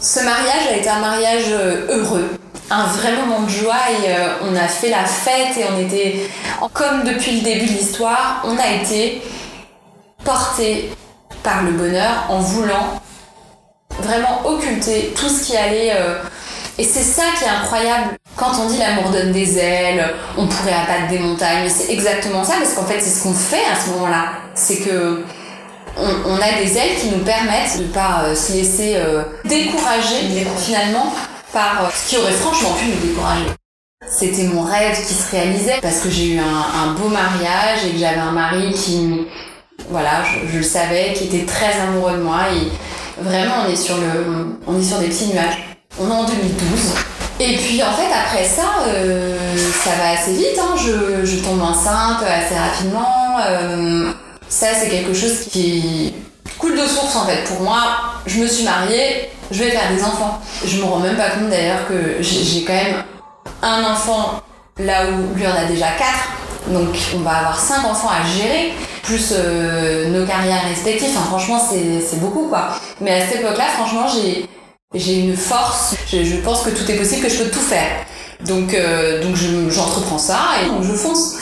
[0.00, 2.28] Ce mariage a été un mariage euh, heureux
[2.70, 6.28] un vrai moment de joie et on a fait la fête et on était,
[6.74, 9.22] comme depuis le début de l'histoire, on a été
[10.22, 10.90] portés
[11.42, 13.00] par le bonheur en voulant
[14.00, 15.94] vraiment occulter tout ce qui allait...
[16.78, 18.16] Et c'est ça qui est incroyable.
[18.36, 22.54] Quand on dit l'amour donne des ailes, on pourrait abattre des montagnes, c'est exactement ça,
[22.58, 24.26] parce qu'en fait c'est ce qu'on fait à ce moment-là.
[24.54, 25.24] C'est que
[25.96, 31.12] on, a des ailes qui nous permettent de pas euh, se laisser euh, décourager finalement
[31.52, 33.46] par euh, ce qui aurait franchement pu nous décourager.
[34.06, 37.98] C'était mon rêve qui se réalisait parce que j'ai eu un, beau mariage et que
[37.98, 39.26] j'avais un mari qui,
[39.90, 43.76] voilà, je, je, le savais, qui était très amoureux de moi et vraiment on est
[43.76, 45.77] sur le, on est sur des petits nuages.
[46.00, 46.94] On est en 2012.
[47.40, 48.62] Et puis en fait après ça,
[49.84, 50.58] ça va assez vite.
[50.58, 50.74] Hein.
[50.76, 53.38] Je, je, tombe enceinte assez rapidement.
[53.46, 54.10] Euh,
[54.48, 56.14] ça, c'est quelque chose qui
[56.58, 57.44] coule de source en fait.
[57.44, 57.82] Pour moi,
[58.26, 60.40] je me suis mariée, je vais faire des enfants.
[60.64, 63.04] Je me rends même pas compte d'ailleurs que j'ai quand même
[63.62, 64.42] un enfant
[64.78, 66.28] là où lui en a déjà quatre.
[66.68, 71.10] Donc on va avoir cinq enfants à gérer, plus euh, nos carrières respectives.
[71.16, 72.70] Enfin, franchement, c'est beaucoup quoi.
[73.00, 74.48] Mais à cette époque-là, franchement, j'ai
[74.94, 75.94] j'ai une force.
[76.10, 78.06] Je, je, pense que tout est possible, que je peux tout faire.
[78.46, 79.36] Donc, euh, donc
[79.68, 81.34] j'entreprends ça et donc je fonce.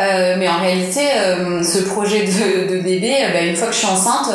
[0.00, 3.72] Euh, mais en réalité, euh, ce projet de, de bébé, euh, bah, une fois que
[3.72, 4.30] je suis enceinte,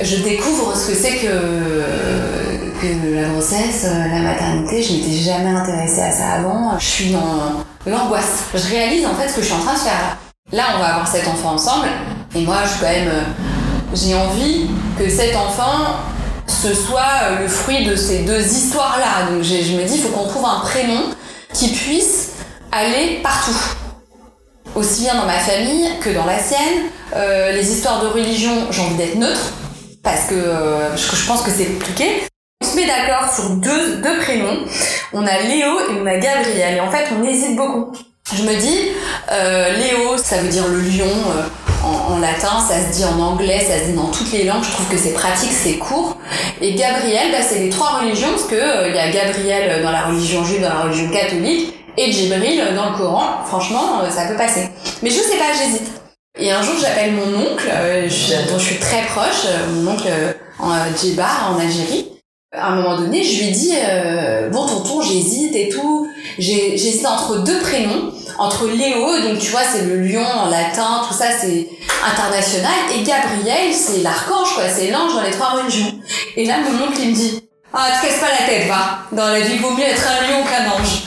[0.00, 1.28] je découvre ce que c'est que,
[2.80, 4.82] que la grossesse, la maternité.
[4.82, 6.76] Je m'étais jamais intéressée à ça avant.
[6.78, 8.44] Je suis dans l'angoisse.
[8.54, 10.16] Je réalise en fait ce que je suis en train de faire.
[10.52, 11.88] Là, on va avoir cet enfant ensemble.
[12.34, 13.12] Et moi, je suis quand même...
[13.94, 14.66] J'ai envie
[14.98, 16.00] que cet enfant
[16.46, 19.30] ce soit le fruit de ces deux histoires-là.
[19.30, 21.02] Donc je me dis, il faut qu'on trouve un prénom
[21.52, 22.32] qui puisse
[22.72, 23.56] aller partout
[24.74, 26.90] aussi bien dans ma famille que dans la sienne.
[27.14, 29.52] Euh, les histoires de religion, j'ai envie d'être neutre,
[30.02, 32.22] parce que euh, je, pense que c'est compliqué.
[32.62, 34.64] On se met d'accord sur deux, prénoms.
[35.12, 36.76] On a Léo et on a Gabriel.
[36.76, 37.92] Et en fait, on hésite beaucoup.
[38.34, 38.88] Je me dis,
[39.30, 41.12] euh, Léo, ça veut dire le lion
[41.84, 44.64] en, latin, ça se dit en anglais, ça se dit dans toutes les langues.
[44.64, 46.16] Je trouve que c'est pratique, c'est court.
[46.60, 49.90] Et Gabriel, bah, c'est les trois religions, parce que euh, il y a Gabriel dans
[49.90, 54.26] la religion juive, dans la religion catholique, et Djibril dans le Coran, franchement, euh, ça
[54.26, 54.68] peut passer.
[55.02, 55.90] Mais je sais pas, j'hésite.
[56.38, 58.08] Et un jour, j'appelle mon oncle, euh,
[58.50, 60.08] dont je suis très proche, euh, mon oncle
[60.58, 62.08] en Djibar, en Algérie.
[62.52, 63.74] À un moment donné, je lui dis
[64.52, 66.08] bon tonton, j'hésite et tout.
[66.38, 71.14] J'hésite entre deux prénoms, entre Léo, donc tu vois c'est le lion en latin, tout
[71.14, 71.68] ça c'est
[72.04, 75.92] international, et Gabriel c'est l'archange quoi, c'est l'ange dans les trois religions.
[76.36, 79.26] Et là mon oncle il me dit ah te casse pas la tête va, dans
[79.26, 81.04] la vie il vaut mieux être un lion qu'un ange.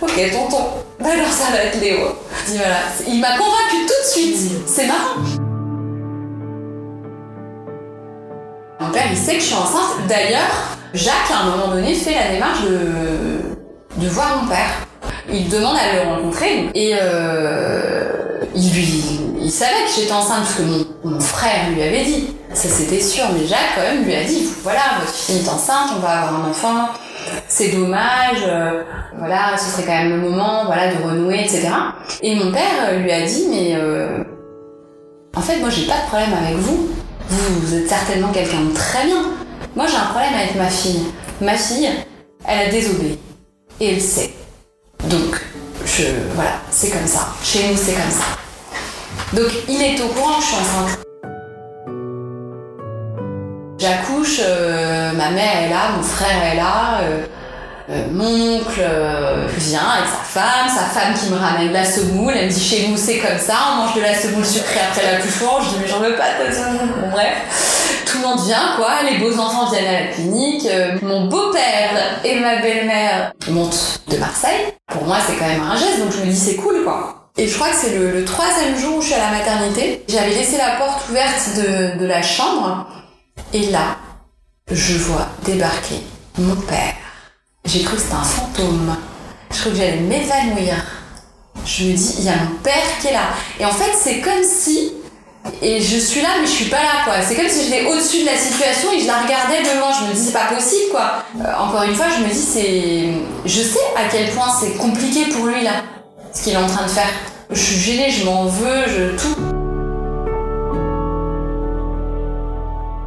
[0.00, 0.64] Ok, tonton.
[1.04, 2.16] Alors ça va être Léo.
[2.48, 2.76] voilà.
[3.06, 4.52] Il m'a convaincu tout de suite.
[4.66, 5.20] C'est marrant.
[8.80, 10.06] Mon père, il sait que je suis enceinte.
[10.08, 10.50] D'ailleurs,
[10.94, 14.86] Jacques, à un moment donné, fait la démarche de, de voir mon père.
[15.32, 20.54] Il demande à le rencontrer et euh, il lui, il savait que j'étais enceinte parce
[20.54, 22.34] que mon, mon, frère lui avait dit.
[22.52, 25.90] Ça c'était sûr, mais Jacques quand même lui a dit voilà, votre fille est enceinte,
[25.96, 26.88] on va avoir un enfant
[27.46, 28.82] c'est dommage, euh,
[29.18, 31.68] voilà, ce serait quand même le moment, voilà, de renouer, etc.
[32.22, 33.76] Et mon père euh, lui a dit, mais
[35.36, 36.88] en fait, moi, j'ai pas de problème avec vous.
[37.28, 39.22] Vous, vous êtes certainement quelqu'un de très bien.
[39.76, 41.04] Moi, j'ai un problème avec ma fille.
[41.40, 41.88] Ma fille,
[42.46, 43.18] elle a désobéi.
[43.78, 44.34] Et elle sait.
[45.04, 45.40] Donc,
[45.84, 47.28] je, voilà, c'est comme ça.
[47.42, 48.24] Chez nous, c'est comme ça.
[49.32, 50.98] Donc, il est au courant que je suis enceinte.
[53.78, 57.26] J'accouche, euh, ma mère est là, mon frère est là, euh,
[57.90, 58.80] euh, mon oncle
[59.56, 62.62] vient avec sa femme, sa femme qui me ramène de la semoule, elle me dit
[62.62, 65.76] chez nous c'est comme ça, on mange de la semoule sucrée après l'accouchement, je dis
[65.80, 68.04] mais j'en veux pas de semoule, bref.
[68.06, 70.66] Tout le monde vient quoi, les beaux enfants viennent à la clinique,
[71.02, 74.72] mon beau-père et ma belle-mère montent de Marseille.
[74.86, 77.30] Pour moi c'est quand même un geste, donc je me dis c'est cool quoi.
[77.36, 80.04] Et je crois que c'est le, troisième jour où je suis à la maternité.
[80.08, 82.86] J'avais laissé la porte ouverte de, de la chambre
[83.52, 83.96] et là,
[84.70, 86.02] je vois débarquer
[86.38, 87.09] mon père.
[87.64, 88.96] J'ai cru que c'était un fantôme.
[89.52, 90.74] Je crois que j'allais m'évanouir.
[91.64, 93.28] Je me dis, il y a mon père qui est là.
[93.58, 94.92] Et en fait, c'est comme si,
[95.60, 97.14] et je suis là, mais je suis pas là, quoi.
[97.22, 99.90] C'est comme si j'étais au-dessus de la situation et je la regardais de loin.
[99.92, 101.24] Je me dis, c'est pas possible, quoi.
[101.38, 103.08] Euh, encore une fois, je me dis, c'est,
[103.44, 105.82] je sais à quel point c'est compliqué pour lui, là,
[106.32, 107.10] ce qu'il est en train de faire.
[107.50, 109.36] Je suis gênée, je m'en veux, je, tout.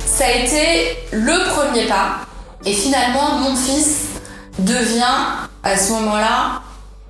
[0.05, 2.19] ça a été le premier pas.
[2.65, 4.12] Et finalement, mon fils
[4.59, 6.61] devient à ce moment-là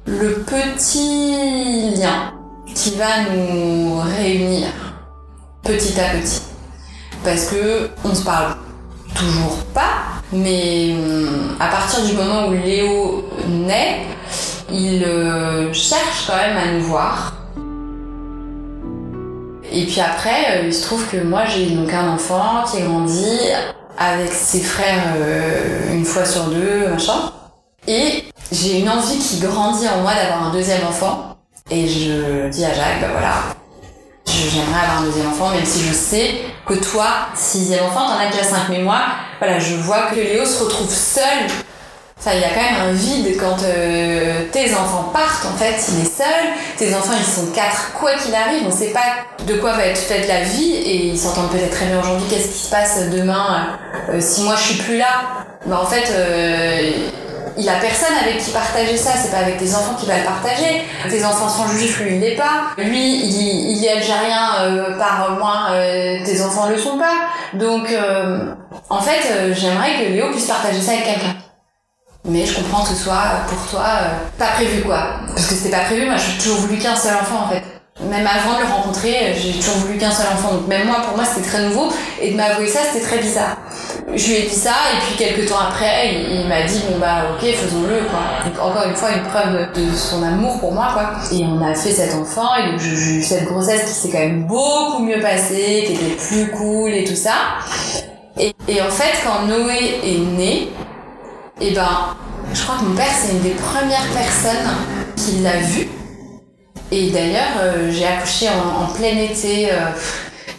[0.05, 2.33] le petit lien
[2.73, 4.67] qui va nous réunir
[5.63, 6.41] petit à petit.
[7.23, 8.55] Parce que on se parle
[9.15, 14.01] toujours pas, mais hum, à partir du moment où Léo naît,
[14.71, 17.35] il euh, cherche quand même à nous voir.
[19.71, 23.39] Et puis après, il se trouve que moi j'ai donc un enfant qui est grandi
[23.97, 25.15] avec ses frères
[25.91, 27.31] une fois sur deux, machin.
[27.87, 31.37] Et j'ai une envie qui grandit en moi d'avoir un deuxième enfant.
[31.69, 33.35] Et je dis à Jacques, bah voilà,
[34.25, 38.29] j'aimerais avoir un deuxième enfant, même si je sais que toi, sixième enfant, t'en as
[38.29, 39.01] déjà cinq, mais moi,
[39.39, 41.47] voilà, je vois que Léo se retrouve seul.
[42.25, 45.75] Enfin, il y a quand même un vide quand euh, tes enfants partent, en fait,
[45.91, 46.53] il est seul.
[46.77, 49.97] Tes enfants, ils sont quatre, quoi qu'il arrive, on sait pas de quoi va être
[49.97, 53.77] faite la vie, et ils s'entendent peut-être très bien aujourd'hui, qu'est-ce qui se passe demain,
[54.09, 55.45] euh, si moi je suis plus là?
[55.65, 56.91] Mais en fait, euh,
[57.57, 60.23] il a personne avec qui partager ça, c'est pas avec tes enfants qu'il va le
[60.23, 60.83] partager.
[61.09, 62.71] Tes enfants sont juifs, lui il l'est pas.
[62.77, 67.27] Lui, il, il est algérien euh, par moi, euh, tes enfants le sont pas.
[67.53, 68.53] Donc, euh,
[68.89, 71.35] en fait, j'aimerais que Léo puisse partager ça avec quelqu'un.
[72.25, 73.85] Mais je comprends que ce soit pour toi
[74.37, 75.19] pas prévu quoi.
[75.27, 77.63] Parce que c'était pas prévu, moi j'ai toujours voulu qu'un seul enfant en fait.
[78.01, 80.55] Même avant de le rencontrer, j'ai toujours voulu qu'un seul enfant.
[80.55, 81.89] Donc même moi, pour moi, c'était très nouveau.
[82.19, 83.57] Et de m'avouer ça, c'était très bizarre.
[84.15, 87.25] Je lui ai dit ça, et puis quelques temps après, il, m'a dit, bon bah
[87.33, 88.43] ok, faisons-le, quoi.
[88.45, 91.11] Donc encore une fois, une preuve de son amour pour moi, quoi.
[91.31, 94.19] Et on a fait cet enfant, et donc j'ai eu cette grossesse qui s'est quand
[94.19, 97.33] même beaucoup mieux passée, qui était plus cool et tout ça.
[98.39, 100.71] Et, et en fait, quand Noé est né,
[101.61, 102.15] et eh ben,
[102.53, 104.69] je crois que mon père, c'est une des premières personnes
[105.15, 105.87] qui l'a vu
[106.93, 109.77] et d'ailleurs, euh, j'ai accouché en, plein été euh,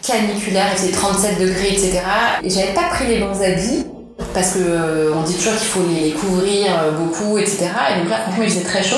[0.03, 2.01] caniculaire, il faisait 37 degrés, etc.
[2.43, 3.87] Et j'avais pas pris les bons habits
[4.33, 6.67] parce que euh, on dit toujours qu'il faut les couvrir
[6.99, 7.69] beaucoup, etc.
[7.95, 8.97] Et donc là, franchement, il faisait très chaud.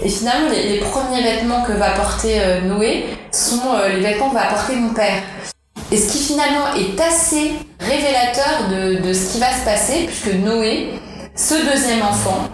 [0.00, 4.76] Et finalement, les, premiers vêtements que va porter Noé sont les vêtements que va porter
[4.76, 5.22] mon père.
[5.90, 8.68] Et ce qui finalement est assez révélateur
[9.02, 10.90] de ce qui va se passer, puisque Noé,
[11.36, 12.48] ce deuxième enfant,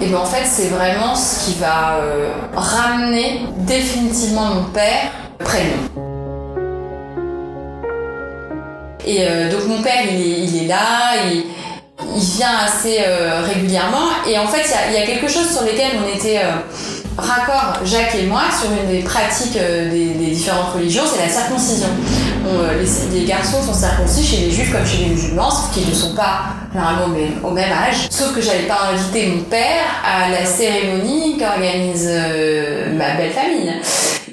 [0.00, 5.64] et bien en fait c'est vraiment ce qui va euh, ramener définitivement mon père près
[5.64, 6.02] de nous.
[9.04, 11.44] Et euh, donc mon père il est, là, il,
[12.16, 16.16] vient assez euh, régulièrement et en fait il y a, quelque chose sur lequel on
[16.16, 16.40] était
[17.18, 21.88] raccord, Jacques et moi, sur une des pratiques des, des, différentes religions, c'est la circoncision.
[22.44, 25.94] les, les, garçons sont circoncis chez les juifs comme chez les musulmans, sauf qu'ils ne
[25.94, 28.08] sont pas généralement au même, âge.
[28.10, 33.72] Sauf que j'avais pas invité mon père à la cérémonie qu'organise euh, ma belle famille.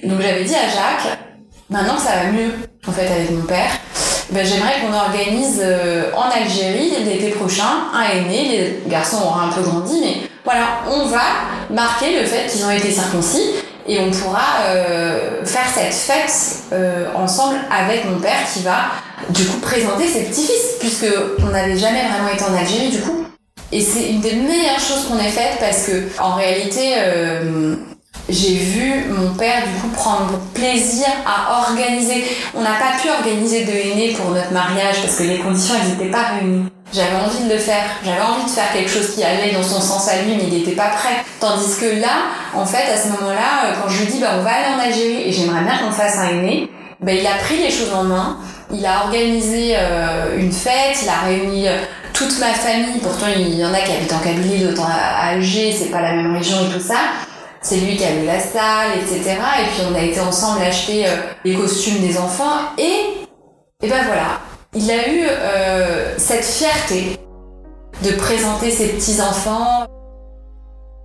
[0.03, 1.17] Donc j'avais dit à Jacques,
[1.69, 2.53] maintenant que ça va mieux
[2.87, 3.71] en fait avec mon père,
[4.31, 8.79] ben, j'aimerais qu'on organise euh, en Algérie l'été prochain un aîné.
[8.85, 11.21] Les garçons auront un peu grandi, mais voilà, on va
[11.69, 13.51] marquer le fait qu'ils ont été circoncis
[13.87, 18.85] et on pourra euh, faire cette fête euh, ensemble avec mon père qui va
[19.29, 21.05] du coup présenter ses petits-fils puisque
[21.43, 23.25] on n'avait jamais vraiment été en Algérie du coup
[23.71, 27.75] et c'est une des meilleures choses qu'on ait faites parce que en réalité euh,
[28.27, 32.25] j'ai vu mon père du coup prendre plaisir à organiser.
[32.55, 36.11] On n'a pas pu organiser de aînés pour notre mariage parce que les conditions n'étaient
[36.11, 36.65] pas réunies.
[36.93, 39.79] J'avais envie de le faire, j'avais envie de faire quelque chose qui allait dans son
[39.79, 41.23] sens à lui, mais il n'était pas prêt.
[41.39, 44.41] Tandis que là, en fait, à ce moment-là, euh, quand je lui dis bah on
[44.41, 46.69] va aller en Algérie et j'aimerais bien qu'on fasse un aîné,
[46.99, 48.37] bah, il a pris les choses en main.
[48.71, 51.77] Il a organisé euh, une fête, il a réuni euh,
[52.13, 52.99] toute ma famille.
[53.01, 56.13] Pourtant, il y en a qui habitent en Kabylie, d'autant à Alger, c'est pas la
[56.13, 56.95] même région et tout ça
[57.61, 59.37] c'est lui qui a mis la salle, etc.
[59.59, 63.27] Et puis on a été ensemble acheter euh, les costumes des enfants et
[63.81, 64.41] et ben voilà,
[64.75, 67.17] il a eu euh, cette fierté
[68.03, 69.85] de présenter ses petits enfants.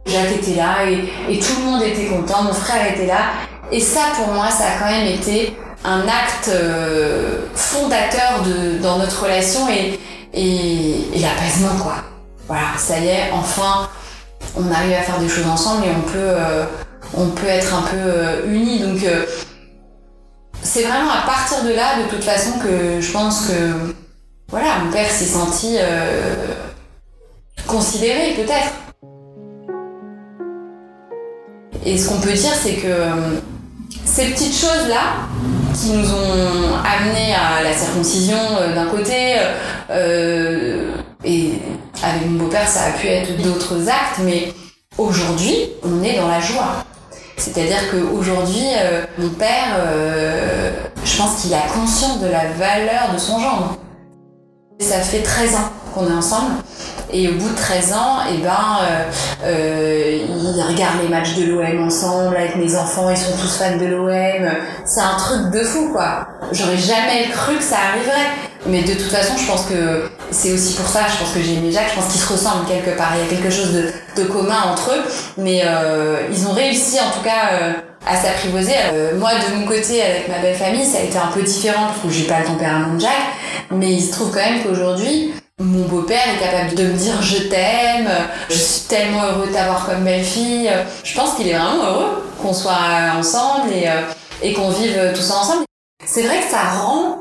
[0.07, 3.33] Jacques était là et, tout le monde était content, mon frère était là
[3.73, 8.43] et ça pour moi ça a quand même été un acte euh, fondateur
[8.83, 9.99] dans notre relation et
[10.35, 11.95] et, et l'apaisement quoi.
[12.47, 13.89] Voilà, ça y est, enfin
[14.57, 16.65] on arrive à faire des choses ensemble et on peut, euh,
[17.49, 18.83] être un peu unis.
[20.65, 23.95] C'est vraiment à partir de là, de toute façon, que je pense que
[24.49, 25.77] voilà, mon père s'est senti
[27.67, 28.73] considéré peut-être.
[31.87, 32.95] Et ce qu'on peut dire, c'est que
[34.05, 35.29] ces petites choses-là,
[35.75, 38.39] qui nous ont amenés à la circoncision
[38.75, 39.37] d'un côté,
[41.25, 41.53] et
[42.03, 44.53] avec mon beau-père, ça a pu être d'autres actes, mais
[44.97, 46.85] aujourd'hui, on est dans la joie.
[47.37, 50.71] C'est-à-dire qu'aujourd'hui, euh, mon père, euh,
[51.05, 53.77] je pense qu'il a conscience de la valeur de son gendre.
[54.81, 56.53] Ça fait 13 ans qu'on est ensemble.
[57.17, 58.51] Et au bout de 13 ans, et eh ben,
[58.83, 59.05] euh,
[59.45, 63.77] euh, ils regardent les matchs de l'OM ensemble avec mes enfants, ils sont tous fans
[63.77, 64.51] de l'OM.
[64.85, 66.27] C'est un truc de fou, quoi.
[66.51, 68.31] J'aurais jamais cru que ça arriverait.
[68.67, 71.55] Mais de toute façon, je pense que c'est aussi pour ça, je pense que j'ai
[71.55, 73.13] aimé Jacques, je pense qu'ils se ressemblent quelque part.
[73.15, 75.03] Il y a quelque chose de, commun entre eux.
[75.39, 77.73] Mais euh, ils ont réussi, en tout cas, euh,
[78.07, 78.75] à s'apprivoiser.
[78.93, 81.87] Euh, moi, de mon côté, avec ma belle famille, ça a été un peu différent
[81.87, 83.13] parce que j'ai pas le tempérament de Jack,
[83.71, 87.45] mais il se trouve quand même qu'aujourd'hui, mon beau-père est capable de me dire je
[87.45, 88.11] t'aime,
[88.51, 90.69] je suis tellement heureux de t'avoir comme belle-fille.
[91.05, 92.77] Je pense qu'il est vraiment heureux qu'on soit
[93.17, 95.65] ensemble et, euh, qu'on vive tout ça ensemble.
[96.05, 97.19] C'est vrai que ça rend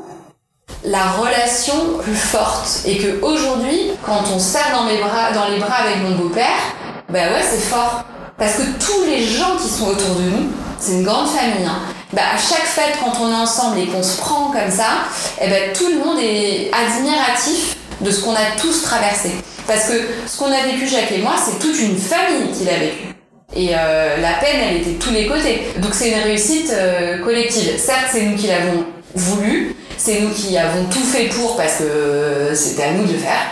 [0.84, 6.16] la relation plus forte et que aujourd'hui, quand on serre dans, les bras avec mon
[6.16, 6.74] beau-père,
[7.08, 8.02] bah ouais, c'est fort.
[8.36, 11.64] Parce que tous les gens qui sont autour de nous, c'est une grande famille.
[11.64, 11.78] Hein.
[12.12, 15.04] Bah, à chaque fête, quand on est ensemble et qu'on se prend comme ça,
[15.40, 19.30] eh ben, tout le monde est admiratif de ce qu'on a tous traversé.
[19.66, 19.94] Parce que
[20.26, 23.14] ce qu'on a vécu Jacques et moi, c'est toute une famille qui l'a vécu.
[23.56, 25.62] Et euh, la peine, elle était de tous les côtés.
[25.78, 27.78] Donc c'est une réussite euh, collective.
[27.78, 28.84] Certes, c'est nous qui l'avons
[29.14, 33.46] voulu, c'est nous qui avons tout fait pour parce que c'était à nous de faire.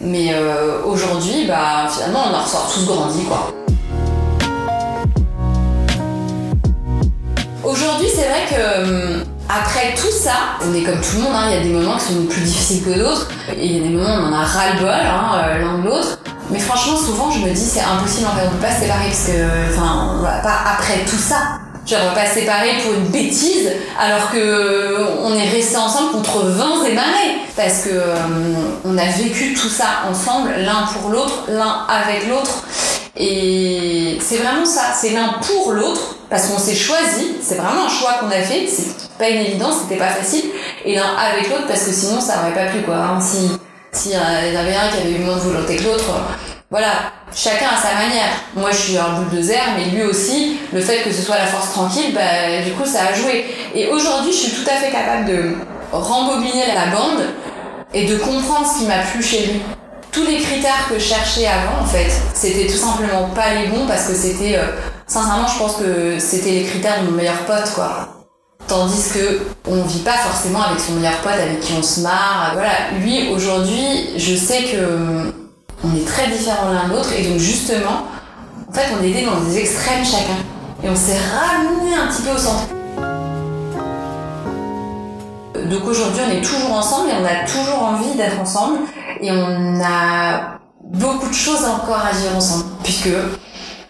[0.00, 3.54] Mais euh, aujourd'hui, bah, finalement, on en ressort tous grandis, quoi.
[7.62, 11.48] Aujourd'hui, c'est vrai que hum, après tout ça, on est comme tout le monde, hein.
[11.50, 13.88] il y a des moments qui sont plus difficiles que d'autres, et il y a
[13.88, 16.18] des moments où on en a ras-le-bol hein, euh, l'un de l'autre.
[16.50, 19.06] Mais franchement, souvent, je me dis c'est impossible en fait, on peut pas se séparer
[19.06, 21.58] parce que, enfin, pas après tout ça.
[21.84, 25.76] Genre, on va pas se séparer pour une bêtise alors que euh, on est resté
[25.76, 30.86] ensemble contre vents et marées parce que hum, on a vécu tout ça ensemble, l'un
[30.86, 32.62] pour l'autre, l'un avec l'autre.
[33.16, 37.88] Et c'est vraiment ça, c'est l'un pour l'autre, parce qu'on s'est choisi, c'est vraiment un
[37.88, 40.44] choix qu'on a fait, c'est pas une évidence, c'était pas facile,
[40.84, 42.96] et l'un avec l'autre, parce que sinon ça aurait pas plu quoi.
[42.96, 43.20] Hein.
[43.20, 43.50] Si
[43.92, 46.04] s'il y en avait un qui avait eu moins de volonté que l'autre,
[46.70, 48.30] voilà, chacun à sa manière.
[48.56, 51.36] Moi je suis un boule de zère, mais lui aussi, le fait que ce soit
[51.36, 53.44] la force tranquille, bah du coup ça a joué.
[53.74, 55.52] Et aujourd'hui je suis tout à fait capable de
[55.92, 57.26] rembobiner la bande
[57.92, 59.60] et de comprendre ce qui m'a plu chez lui
[60.12, 63.86] tous les critères que je cherchais avant, en fait, c'était tout simplement pas les bons
[63.86, 64.66] parce que c'était, euh,
[65.06, 68.08] sincèrement, je pense que c'était les critères de mon meilleur pote, quoi.
[68.68, 72.50] Tandis que on vit pas forcément avec son meilleur pote avec qui on se marre.
[72.52, 75.30] Voilà, lui aujourd'hui, je sais que euh,
[75.82, 78.06] on est très différents l'un de l'autre et donc justement,
[78.68, 80.38] en fait, on était dans des extrêmes chacun
[80.84, 82.68] et on s'est ramené un petit peu au centre.
[85.68, 88.80] Donc aujourd'hui, on est toujours ensemble et on a toujours envie d'être ensemble
[89.22, 93.08] et on a beaucoup de choses encore à vivre ensemble puisque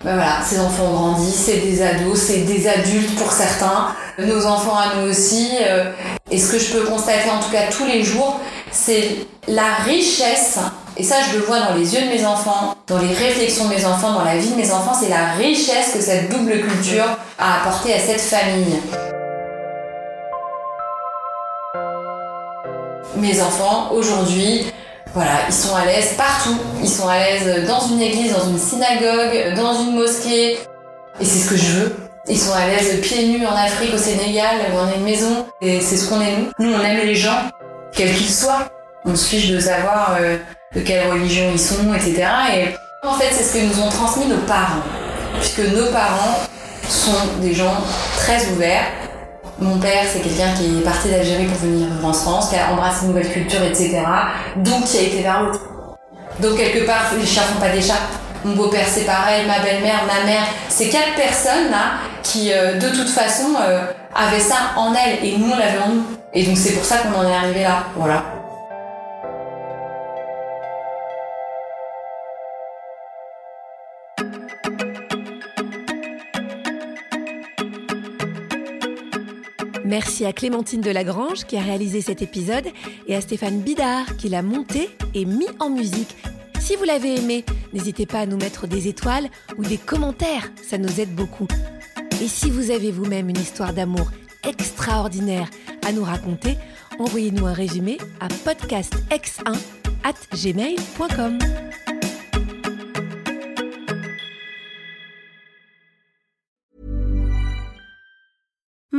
[0.04, 4.46] ben voilà, ces enfants ont grandi, c'est des ados, c'est des adultes pour certains, nos
[4.46, 5.50] enfants à nous aussi.
[5.62, 5.92] Euh,
[6.30, 8.40] et ce que je peux constater en tout cas tous les jours,
[8.72, 10.58] c'est la richesse,
[10.96, 13.74] et ça je le vois dans les yeux de mes enfants, dans les réflexions de
[13.74, 17.06] mes enfants, dans la vie de mes enfants, c'est la richesse que cette double culture
[17.38, 18.80] a apporté à cette famille.
[23.16, 24.66] Mes enfants, aujourd'hui,
[25.14, 26.56] voilà, ils sont à l'aise partout.
[26.82, 30.58] Ils sont à l'aise dans une église, dans une synagogue, dans une mosquée.
[31.20, 31.96] Et c'est ce que je veux.
[32.28, 35.46] Ils sont à l'aise pieds nus en Afrique, au Sénégal, a une maison.
[35.60, 36.50] Et c'est ce qu'on est nous.
[36.58, 37.50] Nous, on aime les gens,
[37.92, 38.68] quels qu'ils soient.
[39.04, 40.38] On se fiche de savoir euh,
[40.74, 42.24] de quelle religion ils sont, etc.
[42.54, 44.82] Et en fait, c'est ce que nous ont transmis nos parents.
[45.40, 46.38] Puisque nos parents
[46.88, 47.74] sont des gens
[48.16, 48.86] très ouverts,
[49.62, 53.02] mon père, c'est quelqu'un qui est parti d'Algérie pour venir en France, qui a embrassé
[53.02, 54.02] une nouvelle culture, etc.
[54.56, 55.60] Donc, qui a été vers l'autre.
[56.40, 57.94] Donc, quelque part, les chats font pas des chats.
[58.44, 60.42] Mon beau-père, c'est pareil, ma belle-mère, ma mère.
[60.68, 65.24] C'est quatre personnes, là, qui, euh, de toute façon, euh, avaient ça en elles.
[65.24, 66.04] Et nous, on l'avait en nous.
[66.34, 67.84] Et donc, c'est pour ça qu'on en est arrivé là.
[67.96, 68.41] Voilà.
[79.92, 82.64] Merci à Clémentine Delagrange qui a réalisé cet épisode
[83.06, 86.16] et à Stéphane Bidard qui l'a monté et mis en musique.
[86.58, 89.28] Si vous l'avez aimé, n'hésitez pas à nous mettre des étoiles
[89.58, 91.46] ou des commentaires, ça nous aide beaucoup.
[92.22, 94.10] Et si vous avez vous-même une histoire d'amour
[94.48, 95.50] extraordinaire
[95.86, 96.56] à nous raconter,
[96.98, 99.58] envoyez-nous un résumé à podcastx1
[100.04, 101.38] at gmail.com.